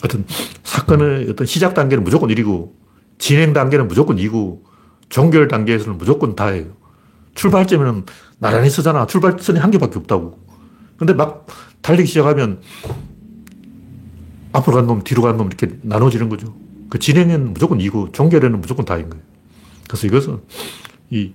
하여튼 0.00 0.24
사건의 0.64 1.28
어떤 1.30 1.46
시작 1.46 1.74
단계는 1.74 2.02
무조건 2.04 2.30
1이고 2.30 2.72
진행 3.18 3.52
단계는 3.52 3.86
무조건 3.86 4.16
2고 4.16 4.60
종결 5.12 5.46
단계에서는 5.46 5.98
무조건 5.98 6.34
다예요. 6.34 6.68
출발점에는 7.34 8.06
나란히 8.38 8.70
쓰잖아. 8.70 9.06
출발선이 9.06 9.58
한 9.58 9.70
개밖에 9.70 9.98
없다고. 9.98 10.38
근데 10.96 11.12
막 11.12 11.46
달리기 11.82 12.08
시작하면 12.08 12.60
앞으로 14.52 14.76
간 14.76 14.86
놈, 14.86 15.02
뒤로 15.04 15.20
간 15.22 15.36
놈 15.36 15.48
이렇게 15.48 15.76
나눠지는 15.82 16.30
거죠. 16.30 16.54
그 16.88 16.98
진행은 16.98 17.52
무조건 17.52 17.80
이고 17.80 18.10
종결에는 18.12 18.58
무조건 18.60 18.86
다인 18.86 19.10
거예요. 19.10 19.22
그래서 19.86 20.06
이것은 20.06 20.40
이 21.10 21.32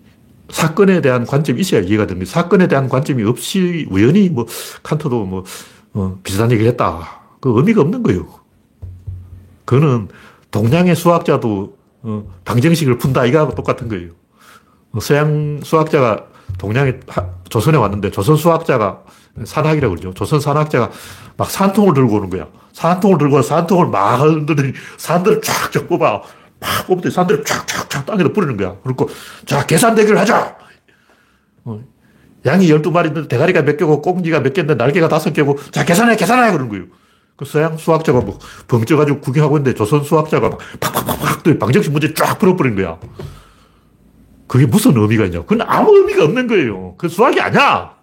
사건에 0.50 1.02
대한 1.02 1.26
관점이 1.26 1.62
있어야 1.62 1.82
이해가 1.82 2.08
됩니다. 2.08 2.32
사건에 2.32 2.68
대한 2.68 2.90
관점이 2.90 3.24
없이 3.24 3.86
우연히 3.92 4.30
뭐 4.30 4.48
칸트도 4.82 5.26
뭐 5.26 5.44
어, 5.94 6.20
비슷한 6.24 6.52
얘기를 6.52 6.72
했다. 6.72 7.22
그 7.40 7.54
의미가 7.56 7.82
없는 7.82 8.02
거예요. 8.02 8.28
그거는 9.66 10.08
동양의 10.50 10.96
수학자도 10.96 11.76
어, 11.76 11.77
방정식을 12.46 12.98
푼다 12.98 13.26
이거하고 13.26 13.56
똑같은 13.56 13.90
거예요. 13.90 14.12
어, 14.92 15.00
서양 15.00 15.60
수학자가 15.64 16.26
동양에 16.58 17.00
조선에 17.50 17.78
왔는데 17.78 18.12
조선 18.12 18.38
수학자가 18.38 19.04
산학이라고 19.44 19.96
그러죠. 19.96 20.14
조선 20.14 20.40
산학자가 20.40 20.90
막 21.36 21.52
산통을 21.52 21.94
들고 21.94 22.16
오는 22.16 22.30
거야. 22.30 22.48
산통을 22.74 23.18
들고 23.18 23.42
산통을 23.42 23.88
막 23.88 24.22
흔들더니 24.22 24.74
산들을 24.98 25.42
쫙쫙 25.42 25.88
뽑아. 25.88 26.22
막 26.60 26.88
뽑더니 26.88 27.14
산들을 27.14 27.44
쫙쫙쫙 27.44 28.06
땅에다 28.06 28.34
뿌리는 28.34 28.58
거야. 28.58 28.76
그리고 28.84 29.10
자, 29.46 29.66
계산 29.66 29.94
대결을 29.94 30.20
하자! 30.20 30.58
어, 31.66 31.84
양이 32.46 32.68
12마리인데 32.68 33.28
대가리가 33.28 33.62
몇 33.64 33.78
개고 33.78 34.02
꽁지가 34.02 34.40
몇 34.40 34.54
개인데 34.54 34.76
날개가 34.76 35.08
다섯 35.08 35.34
개고 35.34 35.58
자, 35.72 35.86
계산해, 35.86 36.16
계산해! 36.16 36.52
그러는 36.52 36.70
거예요. 36.70 36.86
그 37.38 37.46
서양 37.46 37.78
수학자가 37.78 38.22
뭐 38.22 38.40
벙쪄가지고 38.68 39.22
구경하고 39.22 39.58
있는데 39.58 39.78
조선 39.78 40.04
수학자가 40.04 40.50
막 40.50 40.60
팍팍팍팍 40.80 41.60
방정식 41.60 41.92
문제 41.92 42.14
쫙 42.14 42.40
풀어버린 42.40 42.76
거야. 42.76 43.00
그게 44.48 44.66
무슨 44.66 44.98
의미가 44.98 45.26
있냐? 45.26 45.42
그건 45.42 45.62
아무 45.62 45.96
의미가 45.96 46.24
없는 46.24 46.48
거예요. 46.48 46.96
그 46.98 47.08
수학이 47.08 47.40
아니야. 47.40 47.96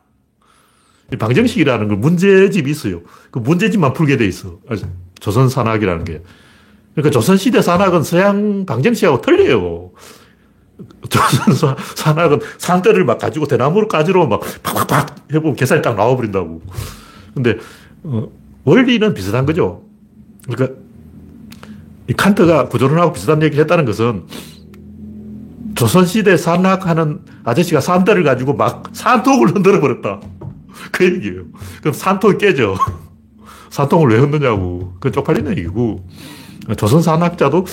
방정식이라는 1.19 1.89
건 1.89 2.01
문제집이 2.01 2.71
있어요. 2.71 3.03
그 3.31 3.41
문제집만 3.41 3.93
풀게 3.93 4.17
돼 4.17 4.27
있어. 4.27 4.59
조선 5.19 5.49
산학이라는 5.49 6.05
게. 6.05 6.23
그러니까 6.95 7.11
조선시대 7.11 7.61
산학은 7.61 8.05
서양 8.05 8.67
방정식하고 8.67 9.21
틀려요. 9.21 9.91
조선 11.09 11.77
산학은 11.97 12.41
산대를 12.59 13.05
막 13.05 13.19
가지고 13.19 13.47
대나무를 13.47 13.89
까지로 13.89 14.29
막 14.29 14.41
팍팍팍 14.63 15.27
해보면 15.33 15.57
계산이 15.57 15.83
딱 15.83 15.97
나와버린다고. 15.97 16.63
근데, 17.35 17.57
어, 18.05 18.29
원리는 18.65 19.15
비슷한 19.15 19.47
거죠. 19.47 19.85
그러니까, 20.47 20.79
이 22.09 22.13
칸트가 22.13 22.69
구조론하고 22.69 23.13
비슷한 23.13 23.43
얘기를 23.43 23.63
했다는 23.63 23.85
것은 23.85 24.25
조선시대 25.75 26.37
산학하는 26.37 27.21
아저씨가 27.45 27.81
산대를 27.81 28.23
가지고 28.23 28.55
막 28.55 28.85
산통을 28.93 29.55
흔들어 29.55 29.81
버렸다. 29.81 30.21
그 30.93 31.05
얘기예요. 31.05 31.45
그럼 31.81 31.95
산통이 31.95 32.39
깨져. 32.39 32.77
산통을 33.71 34.11
왜 34.11 34.19
흔드냐고. 34.19 34.95
그 35.01 35.11
쪽팔리는 35.11 35.51
얘기고. 35.59 36.07
조선 36.77 37.03
산학자도 37.03 37.67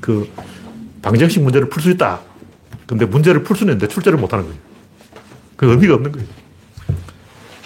그 0.00 0.30
방정식 1.02 1.42
문제를 1.42 1.68
풀 1.68 1.82
수 1.82 1.90
있다. 1.90 2.20
근데 2.86 3.04
문제를 3.06 3.42
풀 3.42 3.56
수는 3.56 3.74
있는데 3.74 3.92
출제를 3.92 4.18
못 4.18 4.32
하는 4.32 4.44
거예요. 4.44 4.58
그 5.56 5.70
의미가 5.70 5.94
없는 5.94 6.12
거예요. 6.12 6.26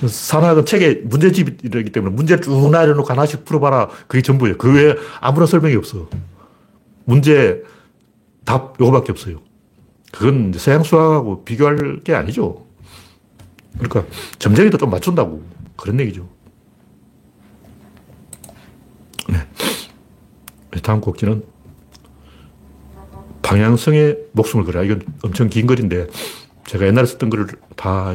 산학은 0.07 0.65
책에 0.65 1.03
문제집이기 1.05 1.91
때문에 1.91 2.15
문제를 2.15 2.43
쭉 2.43 2.71
나열해놓고 2.71 3.09
하나씩 3.09 3.45
풀어봐라. 3.45 3.89
그게 4.07 4.23
전부예요. 4.23 4.57
그 4.59 4.73
외에 4.73 4.95
아무런 5.21 5.47
설명이 5.47 5.75
없어. 5.75 6.09
문제, 7.05 7.63
답, 8.45 8.81
요거밖에 8.81 9.13
없어요. 9.13 9.41
그건 10.13 10.53
서양 10.57 10.83
수학하고 10.83 11.45
비교할 11.45 12.01
게 12.05 12.15
아니죠. 12.15 12.67
그러니까 13.75 14.05
점쟁이도 14.39 14.79
좀 14.79 14.91
맞춘다고 14.91 15.43
그런 15.77 15.99
얘기죠. 16.01 16.29
네. 19.29 19.39
다음 20.83 21.01
곡지는 21.01 21.43
방향성에 23.43 24.15
목숨을 24.33 24.65
걸어라. 24.65 24.85
이건 24.85 25.03
엄청 25.23 25.49
긴 25.49 25.67
글인데 25.67 26.07
제가 26.67 26.87
옛날에 26.87 27.07
썼던 27.07 27.31
글을 27.31 27.47
다 27.77 28.15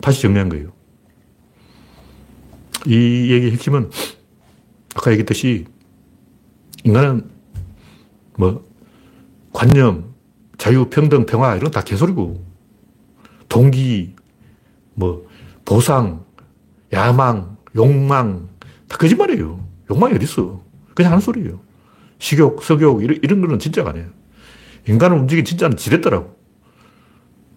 다시 0.00 0.22
정리한 0.22 0.48
거예요. 0.48 0.72
이 2.86 3.30
얘기의 3.32 3.52
핵심은 3.52 3.90
아까 4.94 5.10
얘기했듯이 5.10 5.66
인간은 6.84 7.30
뭐 8.36 8.64
관념, 9.52 10.14
자유, 10.58 10.86
평등, 10.90 11.26
평화 11.26 11.56
이런 11.56 11.70
다 11.70 11.82
개소리고 11.82 12.44
동기, 13.48 14.14
뭐 14.94 15.26
보상, 15.64 16.24
야망, 16.92 17.56
욕망 17.76 18.48
다 18.88 18.96
거짓말이에요. 18.98 19.64
욕망이 19.90 20.14
어딨어. 20.14 20.62
그냥 20.94 21.12
하는 21.12 21.20
소리예요. 21.20 21.60
식욕, 22.18 22.62
석욕 22.62 23.02
이런, 23.02 23.18
이런 23.22 23.40
거는 23.40 23.58
진짜가 23.58 23.90
아니에요. 23.90 24.08
인간을 24.88 25.18
움직인 25.18 25.44
진짜는 25.44 25.76
지렛대라고. 25.76 26.36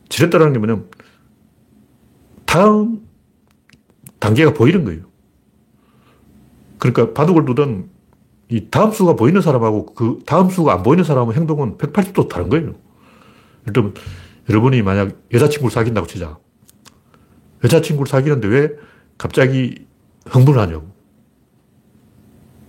지렛대라는 0.09 0.53
게 0.53 0.59
뭐냐면 0.59 0.89
다음 2.45 3.05
단계가 4.19 4.53
보이는 4.53 4.84
거예요. 4.86 5.01
그러니까 6.80 7.13
바둑을 7.13 7.45
두든 7.45 7.89
이 8.49 8.69
다음 8.69 8.91
수가 8.91 9.15
보이는 9.15 9.41
사람하고 9.41 9.93
그 9.93 10.19
다음 10.25 10.49
수가 10.49 10.73
안 10.73 10.84
보이는 10.84 11.03
사람은 11.03 11.36
행동은 11.36 11.78
180도 11.78 12.30
다른 12.30 12.49
거예요. 12.49 12.75
예를 13.67 13.93
여러분이 14.49 14.82
만약 14.82 15.17
여자친구를 15.34 15.71
사귄다고 15.71 16.07
치자. 16.07 16.38
여자친구를 17.63 18.09
사귀는데 18.09 18.47
왜 18.47 18.69
갑자기 19.17 19.86
흥분을 20.25 20.59
하냐고. 20.59 20.95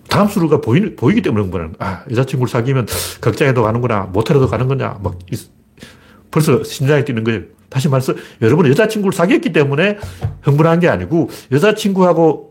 다음 0.08 0.26
수가 0.26 0.60
보이, 0.60 0.96
보이기 0.96 1.22
때문에 1.22 1.44
흥분하는 1.44 1.74
거야. 1.74 1.88
아, 1.88 2.04
여자친구를 2.10 2.50
사귀면 2.50 2.86
극장에도 3.20 3.62
가는구나, 3.62 4.04
모텔에도 4.04 4.48
가는 4.48 4.66
거냐, 4.66 4.98
막, 5.02 5.18
벌써 6.30 6.64
심장이 6.64 7.04
뛰는 7.04 7.24
거예요. 7.24 7.42
다시 7.68 7.88
말해서 7.88 8.14
여러분은 8.40 8.70
여자친구를 8.70 9.12
사귀었기 9.12 9.52
때문에 9.52 9.98
흥분한 10.42 10.80
게 10.80 10.88
아니고 10.88 11.28
여자친구하고 11.52 12.47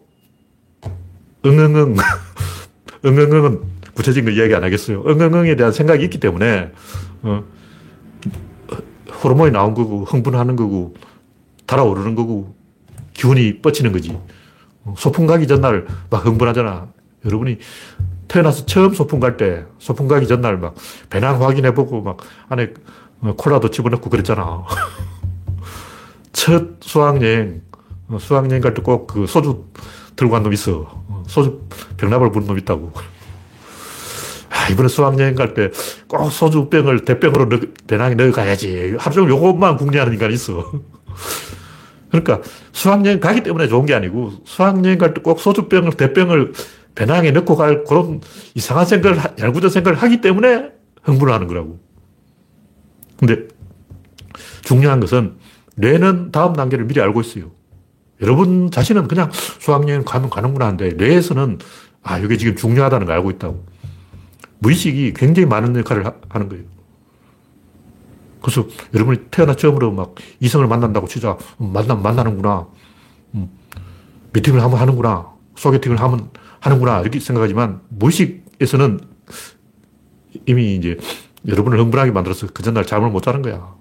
응응응 1.48 1.96
응응응은 3.06 3.62
구체적인 3.94 4.26
거 4.26 4.32
이야기 4.32 4.54
안 4.54 4.64
하겠어요. 4.64 5.04
응응응에 5.08 5.56
대한 5.56 5.72
생각이 5.72 6.04
있기 6.06 6.20
때문에 6.20 6.72
어, 7.24 7.44
호르몬이 9.24 9.52
나온 9.52 9.74
거고 9.74 10.04
흥분하는 10.06 10.56
거고 10.56 10.94
달아오르는 11.66 12.16
거고 12.16 12.56
기운이 13.14 13.62
뻗치는 13.62 13.92
거지. 13.92 14.18
어, 14.84 14.94
소풍 14.98 15.26
가기 15.26 15.48
전날 15.48 15.88
막 16.10 16.26
흥분하잖아. 16.26 16.88
여러분이 17.26 17.58
태어나서 18.28 18.66
처음 18.66 18.94
소풍 18.94 19.20
갈 19.20 19.38
때 19.38 19.66
소풍 19.80 20.08
가기 20.08 20.28
전날 20.28 20.58
막 20.58 20.76
배낭 21.10 21.42
확인해보고 21.42 22.02
막 22.02 22.18
안에 22.50 22.74
콜라도 23.38 23.72
집어넣고 23.72 24.10
그랬잖아. 24.10 24.64
첫 26.32 26.78
수학여행, 26.82 27.62
어, 28.10 28.18
수학여행 28.20 28.62
갈 28.62 28.74
때 28.74 28.82
꼭 28.84 29.08
그 29.08 29.26
소주 29.28 29.66
들고 30.18 30.34
간 30.34 30.44
놈 30.44 30.52
있어. 30.54 31.04
소주 31.28 31.62
병납을 31.98 32.32
부른 32.32 32.48
놈 32.48 32.58
있다고. 32.58 32.92
아, 34.50 34.70
이번에 34.70 34.88
수학여행 34.90 35.36
갈 35.36 35.54
때 35.54 35.72
꼭 36.08 36.30
소주병을 36.32 37.06
대병으로 37.06 37.50
넣, 37.50 37.60
배낭에 37.88 38.16
넣어가야지. 38.16 38.96
하루 39.00 39.16
종일 39.16 39.30
요것만 39.32 39.78
궁리하는 39.78 40.14
인간이 40.14 40.34
있어. 40.34 40.72
그러니까 42.12 42.42
수학여행 42.72 43.20
가기 43.20 43.44
때문에 43.44 43.68
좋은 43.68 43.86
게 43.86 43.94
아니고 43.94 44.32
수학여행 44.46 44.98
갈 44.98 45.14
때 45.14 45.22
꼭 45.22 45.40
소주병을 45.40 45.94
대병을 45.94 46.54
배낭에 46.96 47.32
넣고 47.32 47.56
갈 47.56 47.84
그런 47.84 48.22
이상한 48.56 48.86
생각을, 48.86 49.20
얄궂은 49.40 49.70
생각을 49.70 50.02
하기 50.02 50.22
때문에 50.22 50.70
흥분을 51.04 51.32
하는 51.34 51.48
거라고. 51.48 51.80
근데 53.18 53.48
중요한 54.64 55.00
것은 55.00 55.36
뇌는 55.76 56.32
다음 56.32 56.54
단계를 56.54 56.86
미리 56.86 57.00
알고 57.02 57.22
있어요. 57.22 57.52
여러분 58.22 58.72
자신은 58.72 59.08
그냥 59.08 59.32
수학여행 59.60 60.04
가면 60.04 60.30
가는구나 60.30 60.66
하는데 60.66 60.90
뇌에서는 60.90 61.60
아, 62.04 62.18
이게 62.18 62.38
지금 62.38 62.56
중요하다는 62.56 63.06
걸 63.06 63.16
알고 63.16 63.32
있다고. 63.32 63.66
무의식이 64.60 65.14
굉장히 65.14 65.46
많은 65.46 65.76
역할을 65.76 66.06
하는 66.30 66.50
거예요. 66.50 66.64
그래서 68.42 68.66
여러분이 68.94 69.26
태어나 69.30 69.56
처음으로 69.56 69.92
막 69.92 70.16
이성을 70.40 70.66
만난다고 70.68 71.08
치자. 71.08 71.38
음, 71.60 71.74
만나면 71.74 72.02
만나는구나. 72.02 72.68
음, 73.36 73.50
미팅을 74.34 74.62
한번 74.62 74.80
하는구나. 74.80 75.28
소개팅을 75.58 76.00
하면 76.00 76.30
하는구나. 76.60 77.02
이렇게 77.02 77.20
생각하지만 77.20 77.82
무의식에서는 77.90 79.02
이미 80.46 80.76
이제 80.76 80.98
여러분을 81.48 81.80
흥분하게 81.80 82.12
만들어서 82.12 82.48
그 82.54 82.64
전날 82.64 82.86
잠을 82.86 83.10
못 83.10 83.22
자는 83.22 83.42
거야. 83.42 83.76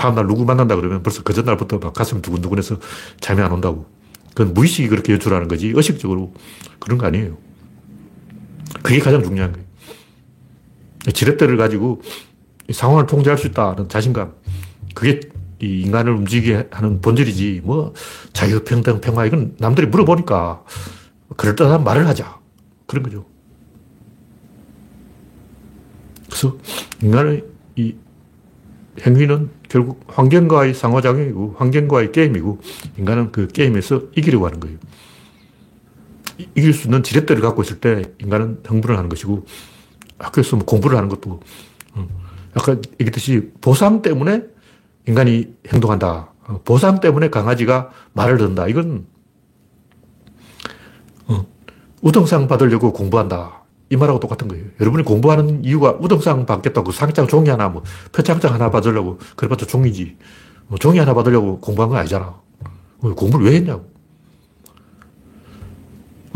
다음날 0.00 0.26
누구 0.26 0.46
만난다 0.46 0.76
그러면 0.76 1.02
벌써 1.02 1.22
그 1.22 1.34
전날부터 1.34 1.78
막 1.78 1.92
가슴 1.92 2.22
두근두근해서 2.22 2.78
잠이 3.20 3.42
안 3.42 3.52
온다고. 3.52 3.84
그건 4.30 4.54
무의식이 4.54 4.88
그렇게 4.88 5.12
연출하는 5.12 5.46
거지 5.46 5.72
의식적으로 5.74 6.32
그런 6.78 6.96
거 6.96 7.06
아니에요. 7.06 7.36
그게 8.82 8.98
가장 8.98 9.22
중요한 9.22 9.52
거예요. 9.52 9.66
지렛대를 11.12 11.58
가지고 11.58 12.00
상황을 12.72 13.06
통제할 13.06 13.36
수 13.36 13.46
있다는 13.48 13.90
자신감. 13.90 14.32
그게 14.94 15.20
이 15.60 15.82
인간을 15.82 16.14
움직이게 16.14 16.68
하는 16.70 17.02
본질이지. 17.02 17.60
뭐 17.64 17.92
자유, 18.32 18.64
평등, 18.64 19.02
평화 19.02 19.26
이건 19.26 19.54
남들이 19.58 19.86
물어보니까 19.86 20.64
그럴듯한 21.36 21.84
말을 21.84 22.06
하자. 22.06 22.40
그런 22.86 23.02
거죠. 23.02 23.26
그래서 26.24 26.56
인간의 27.02 27.44
이 27.76 27.94
행위는 29.06 29.50
결국 29.68 30.04
환경과의 30.08 30.74
상호작용이고 30.74 31.54
환경과의 31.58 32.12
게임이고 32.12 32.58
인간은 32.98 33.32
그 33.32 33.46
게임에서 33.48 34.02
이기려고 34.16 34.46
하는 34.46 34.60
거예요. 34.60 34.78
이길 36.54 36.72
수 36.72 36.86
있는 36.86 37.02
지렛대를 37.02 37.42
갖고 37.42 37.62
있을 37.62 37.80
때 37.80 38.02
인간은 38.18 38.60
흥분을 38.64 38.96
하는 38.96 39.08
것이고 39.08 39.44
학교에서 40.18 40.56
뭐 40.56 40.64
공부를 40.64 40.96
하는 40.96 41.08
것도 41.08 41.40
어, 41.94 42.08
아까 42.54 42.76
얘기했듯이 43.00 43.50
보상 43.60 44.02
때문에 44.02 44.42
인간이 45.06 45.54
행동한다. 45.68 46.32
어, 46.46 46.60
보상 46.64 47.00
때문에 47.00 47.30
강아지가 47.30 47.90
말을 48.12 48.38
듣는다. 48.38 48.68
이건 48.68 49.06
어, 51.26 51.46
우등상 52.02 52.48
받으려고 52.48 52.92
공부한다. 52.92 53.59
이 53.90 53.96
말하고 53.96 54.20
똑같은 54.20 54.46
거예요. 54.46 54.64
여러분이 54.80 55.04
공부하는 55.04 55.64
이유가 55.64 55.96
우등상 56.00 56.46
받겠다고 56.46 56.92
상장 56.92 57.26
종이 57.26 57.50
하나, 57.50 57.68
뭐, 57.68 57.82
표창장 58.12 58.54
하나 58.54 58.70
받으려고, 58.70 59.18
그래봤자 59.34 59.66
종이지. 59.66 60.16
뭐 60.68 60.78
종이 60.78 61.00
하나 61.00 61.12
받으려고 61.12 61.58
공부한 61.58 61.90
건 61.90 61.98
아니잖아. 61.98 62.40
공부를 63.00 63.46
왜 63.46 63.56
했냐고. 63.56 63.90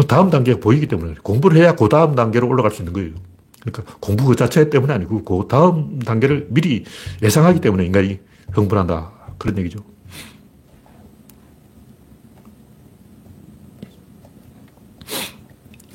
다음 0.09 0.31
단계가 0.31 0.59
보이기 0.59 0.89
때문에 0.89 1.15
공부를 1.23 1.57
해야 1.57 1.77
그 1.77 1.89
다음 1.89 2.17
단계로 2.17 2.49
올라갈 2.49 2.73
수 2.73 2.83
있는 2.83 2.93
거예요. 2.93 3.13
그러니까 3.61 3.97
공부 4.01 4.25
그 4.25 4.35
자체 4.35 4.69
때문에 4.69 4.93
아니고 4.93 5.23
그 5.23 5.47
다음 5.49 6.01
단계를 6.01 6.49
미리 6.51 6.85
예상하기 7.23 7.61
때문에 7.61 7.87
인간이 7.87 8.19
흥분한다. 8.51 9.13
그런 9.39 9.57
얘기죠. 9.59 9.79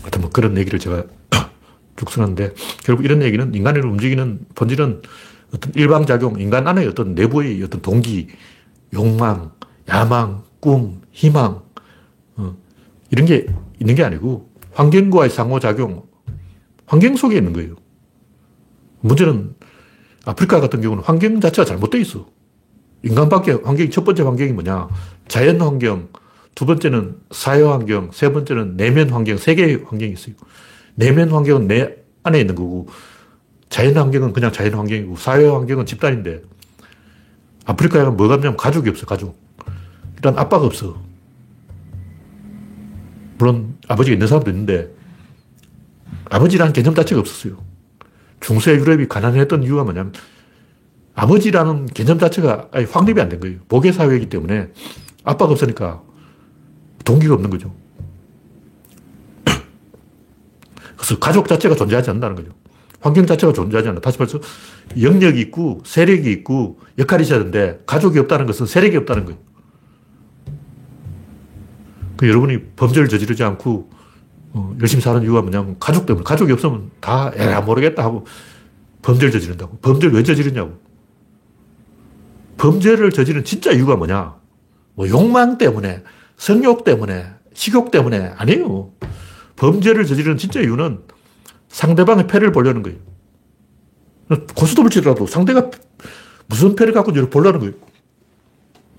하여튼 0.01 0.21
뭐 0.21 0.29
그런 0.29 0.57
얘기를 0.57 0.79
제가 0.79 1.03
쭉 1.99 2.09
쓰는데 2.09 2.53
결국 2.83 3.03
이런 3.03 3.21
얘기는 3.21 3.53
인간을 3.53 3.85
움직이는 3.85 4.39
본질은 4.55 5.01
어떤 5.53 5.73
일방작용, 5.75 6.39
인간 6.39 6.67
안에 6.67 6.85
어떤 6.87 7.13
내부의 7.13 7.61
어떤 7.63 7.81
동기, 7.81 8.29
욕망, 8.93 9.51
야망, 9.89 10.43
꿈, 10.61 11.01
희망, 11.11 11.61
어, 12.37 12.55
이런 13.11 13.25
게 13.25 13.47
있는 13.79 13.95
게 13.95 14.03
아니고 14.03 14.49
환경과의 14.73 15.29
상호작용, 15.29 16.03
환경 16.85 17.15
속에 17.15 17.35
있는 17.35 17.51
거예요. 17.51 17.75
문제는 19.01 19.55
아프리카 20.25 20.61
같은 20.61 20.81
경우는 20.81 21.03
환경 21.03 21.41
자체가 21.41 21.65
잘못되어 21.65 21.99
있어. 22.01 22.27
인간밖에 23.03 23.51
환경이 23.63 23.89
첫 23.89 24.03
번째 24.03 24.23
환경이 24.23 24.53
뭐냐? 24.53 24.87
자연 25.27 25.59
환경, 25.61 26.09
두 26.55 26.65
번째는 26.65 27.17
사회 27.31 27.63
환경, 27.63 28.11
세 28.13 28.31
번째는 28.31 28.77
내면 28.77 29.09
환경, 29.09 29.37
세 29.37 29.55
개의 29.55 29.83
환경이 29.85 30.13
있어요. 30.13 30.35
내면 30.99 31.29
환경은 31.29 31.67
내 31.69 31.95
안에 32.23 32.41
있는 32.41 32.55
거고, 32.55 32.89
자연 33.69 33.95
환경은 33.95 34.33
그냥 34.33 34.51
자연 34.51 34.73
환경이고, 34.73 35.15
사회 35.15 35.47
환경은 35.47 35.85
집단인데, 35.85 36.41
아프리카에는 37.65 38.17
뭐가 38.17 38.33
없냐면 38.33 38.57
가족이 38.57 38.89
없어, 38.89 39.05
가족. 39.05 39.39
일단 40.15 40.37
아빠가 40.37 40.65
없어. 40.65 41.01
물론 43.37 43.77
아버지가 43.87 44.13
있는 44.13 44.27
사람도 44.27 44.51
있는데, 44.51 44.93
아버지라는 46.25 46.73
개념 46.73 46.93
자체가 46.93 47.21
없었어요. 47.21 47.57
중세 48.41 48.73
유럽이 48.73 49.07
가난했던 49.07 49.63
이유가 49.63 49.85
뭐냐면, 49.85 50.11
아버지라는 51.15 51.85
개념 51.85 52.19
자체가 52.19 52.71
확립이 52.91 53.21
안 53.21 53.29
된 53.29 53.39
거예요. 53.39 53.59
모계 53.69 53.93
사회이기 53.93 54.27
때문에 54.27 54.67
아빠가 55.23 55.53
없으니까 55.53 56.01
동기가 57.05 57.35
없는 57.35 57.49
거죠. 57.49 57.73
그래서 60.99 61.17
가족 61.17 61.47
자체가 61.47 61.75
존재하지 61.75 62.09
않는다는 62.09 62.35
거죠. 62.35 62.51
환경 62.99 63.25
자체가 63.25 63.53
존재하지 63.53 63.87
않는다. 63.87 64.05
다시 64.05 64.19
말해서 64.19 64.39
영역이 64.99 65.39
있고 65.39 65.81
세력이 65.85 66.29
있고 66.31 66.79
역할이 66.97 67.23
있어야 67.23 67.39
되는데 67.39 67.79
가족이 67.85 68.19
없다는 68.19 68.45
것은 68.45 68.65
세력이 68.65 68.97
없다는 68.97 69.23
거예요. 69.23 69.39
그 72.17 72.27
여러분이 72.27 72.71
범죄를 72.75 73.07
저지르지 73.07 73.41
않고 73.43 73.89
어, 74.51 74.75
열심히 74.81 75.01
사는 75.01 75.21
이유가 75.23 75.41
뭐냐면 75.41 75.77
가족 75.79 76.05
때문에. 76.05 76.25
가족이 76.25 76.51
없으면 76.51 76.91
다 76.99 77.31
에라 77.33 77.61
모르겠다 77.61 78.03
하고 78.03 78.25
범죄를 79.01 79.31
저지른다고. 79.31 79.77
범죄를 79.77 80.15
왜 80.15 80.23
저지르냐고. 80.23 80.77
범죄를 82.57 83.11
저지른 83.11 83.45
진짜 83.45 83.71
이유가 83.71 83.95
뭐냐. 83.95 84.35
뭐 84.95 85.07
욕망 85.07 85.57
때문에 85.57 86.03
성욕 86.35 86.83
때문에, 86.83 87.25
식욕 87.53 87.89
때문에 87.91 88.33
아니에요. 88.35 88.91
범죄를 89.59 90.05
저지르는 90.05 90.37
진짜 90.37 90.59
이유는 90.61 91.01
상대방의 91.67 92.27
패를 92.27 92.51
보려는 92.51 92.81
거예요. 92.81 92.97
고스톱을 94.55 94.89
치더라도 94.89 95.27
상대가 95.27 95.69
무슨 96.47 96.75
패를 96.75 96.93
갖고 96.93 97.11
있는지 97.11 97.29
보려는 97.29 97.59
거예요. 97.59 97.73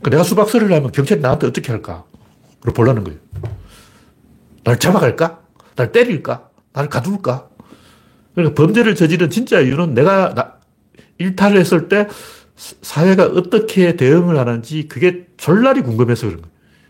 그러니까 0.01 0.11
내가 0.11 0.23
수박설을 0.23 0.73
하면 0.73 0.93
경찰이 0.93 1.21
나한테 1.21 1.47
어떻게 1.47 1.73
할까? 1.73 2.05
를 2.63 2.75
보려는 2.75 3.05
거예요. 3.05 3.19
날 4.65 4.79
잡아갈까? 4.79 5.41
날 5.77 5.93
때릴까? 5.93 6.51
날 6.75 6.89
가둘까? 6.89 7.49
그러니까 8.35 8.55
범죄를 8.55 8.95
저지른 8.95 9.31
진짜 9.31 9.61
이유는 9.61 9.95
내가 9.95 10.35
나, 10.35 10.59
일탈을 11.19 11.59
했을 11.59 11.89
때 11.89 12.07
사회가 12.55 13.25
어떻게 13.25 13.97
대응을 13.97 14.39
하는지 14.39 14.89
그게 14.89 15.27
졸라리 15.39 15.81
궁금해서 15.81 16.27
그런 16.27 16.43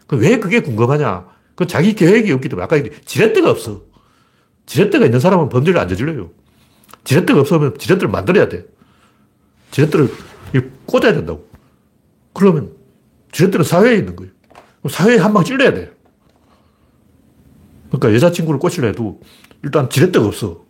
거예요. 0.08 0.22
왜 0.22 0.40
그게 0.40 0.60
궁금하냐? 0.60 1.26
그 1.60 1.66
자기 1.66 1.94
계획이 1.94 2.32
없기 2.32 2.48
때문에. 2.48 2.64
아까 2.64 2.82
지렛대가 3.04 3.50
없어. 3.50 3.82
지렛대가 4.64 5.04
있는 5.04 5.20
사람은 5.20 5.50
범죄를 5.50 5.78
안 5.78 5.88
저질러요. 5.88 6.30
지렛대가 7.04 7.40
없으면 7.40 7.76
지렛대를 7.76 8.08
만들어야 8.08 8.48
돼. 8.48 8.64
지렛대를 9.70 10.10
꽂아야 10.86 11.12
된다고. 11.12 11.46
그러면 12.32 12.72
지렛대는 13.32 13.62
사회에 13.64 13.96
있는 13.96 14.16
거예요. 14.16 14.32
사회에 14.88 15.18
한 15.18 15.34
방 15.34 15.44
찔러야 15.44 15.74
돼. 15.74 15.92
그러니까 17.90 18.14
여자친구를 18.14 18.58
꼬시려 18.58 18.88
해도 18.88 19.20
일단 19.62 19.90
지렛대가 19.90 20.24
없어. 20.24 20.64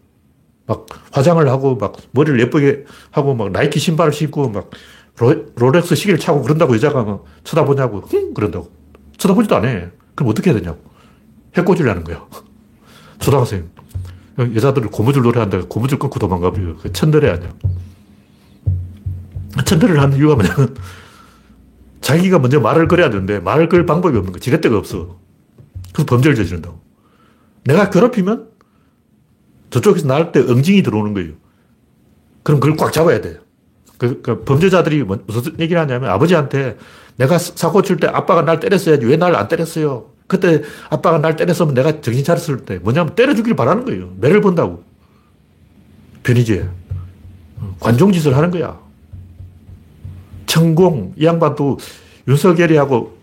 막 0.67 0.87
화장을 1.13 1.49
하고 1.49 1.77
막 1.77 1.95
머리를 2.11 2.41
예쁘게 2.41 2.85
하고 3.13 3.35
막 3.37 3.53
나이키 3.53 3.79
신발을 3.79 4.13
신고 4.13 4.49
막 4.49 4.71
로, 5.21 5.71
렉스 5.71 5.95
시계를 5.95 6.19
차고 6.19 6.43
그런다고 6.43 6.75
여자가 6.75 7.05
막 7.05 7.25
쳐다보냐고 7.45 8.01
흥 8.01 8.35
그런다고. 8.35 8.73
쳐다보지도 9.19 9.55
않아. 9.55 9.91
그럼 10.21 10.29
어떻게 10.33 10.51
해야 10.51 10.61
되냐고. 10.61 10.79
하는 11.55 12.05
거야. 12.05 12.27
초등학생. 13.21 13.71
여자들을 14.39 14.91
고무줄 14.91 15.23
노래 15.23 15.41
한다 15.41 15.63
고무줄 15.67 15.99
끊고 15.99 16.19
도망가 16.19 16.51
버려. 16.51 16.77
천대래 16.93 17.31
아니야. 17.31 17.55
천대를 19.65 19.99
하는 19.99 20.19
이유가 20.19 20.35
뭐냐면 20.35 20.77
자기가 22.03 22.39
먼저 22.39 22.61
말을 22.61 22.87
걸어야 22.87 23.09
되는데 23.09 23.41
말을 23.41 23.71
걸 23.71 23.87
방법이 23.87 24.15
없는 24.19 24.33
거야. 24.33 24.41
지렛대가 24.41 24.77
없어. 24.77 25.19
그래서 25.95 26.05
범죄를 26.07 26.37
저지른다고. 26.37 26.79
내가 27.65 27.89
괴롭히면 27.89 28.51
저쪽에서 29.71 30.07
나올 30.07 30.33
때 30.33 30.41
응징이 30.41 30.83
들어오는 30.83 31.15
거예요. 31.15 31.33
그럼 32.43 32.61
그걸 32.61 32.77
꽉 32.77 32.93
잡아야 32.93 33.23
돼. 33.23 33.39
그, 34.01 34.23
그 34.23 34.45
범죄자들이 34.45 35.03
뭐, 35.05 35.19
무슨 35.27 35.61
얘기를 35.61 35.79
하냐면 35.81 36.09
아버지한테 36.09 36.79
내가 37.17 37.37
사고 37.37 37.83
칠 37.83 37.99
때 37.99 38.07
아빠가 38.09 38.41
날 38.43 38.59
때렸어야지 38.59 39.05
왜 39.05 39.17
날 39.19 39.37
안 39.37 39.47
때렸어요? 39.47 40.07
그때 40.27 40.63
아빠가 40.89 41.19
날 41.19 41.37
때렸으면 41.37 41.75
내가 41.75 42.01
정신 42.01 42.25
차렸을 42.25 42.65
때 42.65 42.79
뭐냐면 42.79 43.15
때려주길 43.15 43.55
바라는 43.57 43.85
거예요. 43.85 44.15
매를 44.19 44.41
본다고. 44.41 44.83
변이제. 46.23 46.67
관종짓을 47.81 48.35
하는 48.37 48.51
거야. 48.51 48.79
천공, 50.47 51.13
이 51.19 51.27
양반도 51.27 51.79
윤석열이하고 52.27 53.19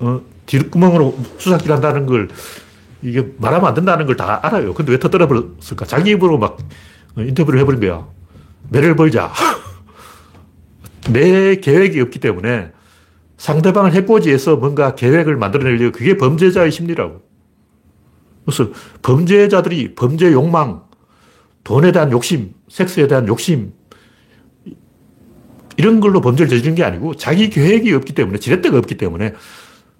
어, 0.00 0.20
뒷구멍으로 0.46 1.18
수사기를 1.38 1.74
한다는 1.74 2.06
걸 2.06 2.28
이게 3.02 3.26
말하면 3.38 3.66
안 3.68 3.74
된다는 3.74 4.06
걸 4.06 4.16
다 4.16 4.38
알아요. 4.46 4.72
근데 4.74 4.92
왜 4.92 4.98
터뜨려 5.00 5.26
버렸을까? 5.26 5.84
자기 5.86 6.10
입으로 6.12 6.38
막 6.38 6.58
인터뷰를 7.16 7.58
해버린 7.60 7.80
거야. 7.80 8.06
매를 8.70 8.94
벌자. 8.94 9.32
내 11.10 11.56
계획이 11.56 12.00
없기 12.00 12.20
때문에 12.20 12.70
상대방을 13.36 13.92
해코지해서 13.92 14.56
뭔가 14.56 14.94
계획을 14.94 15.36
만들어내려고 15.36 15.92
그게 15.92 16.16
범죄자의 16.16 16.70
심리라고. 16.70 17.22
그래서 18.44 18.70
범죄자들이 19.02 19.94
범죄 19.94 20.30
욕망, 20.32 20.84
돈에 21.64 21.92
대한 21.92 22.12
욕심, 22.12 22.54
섹스에 22.68 23.06
대한 23.08 23.26
욕심, 23.26 23.72
이런 25.76 26.00
걸로 26.00 26.20
범죄를 26.20 26.50
저지른 26.50 26.74
게 26.74 26.84
아니고 26.84 27.14
자기 27.16 27.50
계획이 27.50 27.92
없기 27.94 28.14
때문에, 28.14 28.38
지렛대가 28.38 28.78
없기 28.78 28.96
때문에 28.96 29.34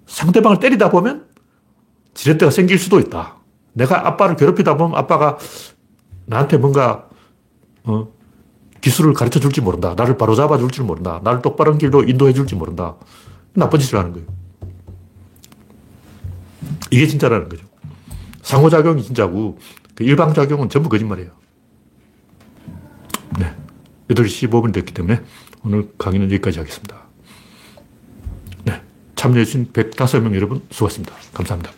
상대방을 0.05 0.59
때리다 0.59 0.89
보면 0.89 1.25
지렛대가 2.13 2.51
생길 2.51 2.77
수도 2.77 2.99
있다. 2.99 3.37
내가 3.73 4.07
아빠를 4.07 4.35
괴롭히다 4.35 4.77
보면 4.77 4.97
아빠가 4.97 5.37
나한테 6.25 6.57
뭔가, 6.57 7.09
어, 7.83 8.12
기술을 8.83 9.13
가르쳐 9.13 9.39
줄지 9.39 9.61
모른다. 9.61 9.95
나를 9.95 10.17
바로 10.17 10.35
잡아 10.35 10.57
줄지 10.57 10.81
모른다. 10.81 11.21
나를 11.23 11.41
똑바른 11.41 11.77
길로 11.77 12.03
인도해 12.03 12.33
줄지 12.33 12.55
모른다. 12.55 12.95
나쁜 13.53 13.79
짓을 13.79 13.97
하는 13.97 14.11
거예요. 14.11 14.27
이게 16.91 17.07
진짜라는 17.07 17.47
거죠. 17.47 17.65
상호작용이 18.41 19.01
진짜고, 19.03 19.57
그 19.95 20.03
일방작용은 20.03 20.67
전부 20.67 20.89
거짓말이에요. 20.89 21.31
네. 23.39 23.55
8시 24.09 24.49
15분이 24.49 24.73
됐기 24.73 24.93
때문에 24.93 25.21
오늘 25.63 25.89
강의는 25.97 26.27
여기까지 26.27 26.59
하겠습니다. 26.59 27.03
네. 28.65 28.81
참여해주신 29.15 29.71
105명 29.71 30.35
여러분 30.35 30.61
수고하셨습니다. 30.69 31.15
감사합니다. 31.33 31.71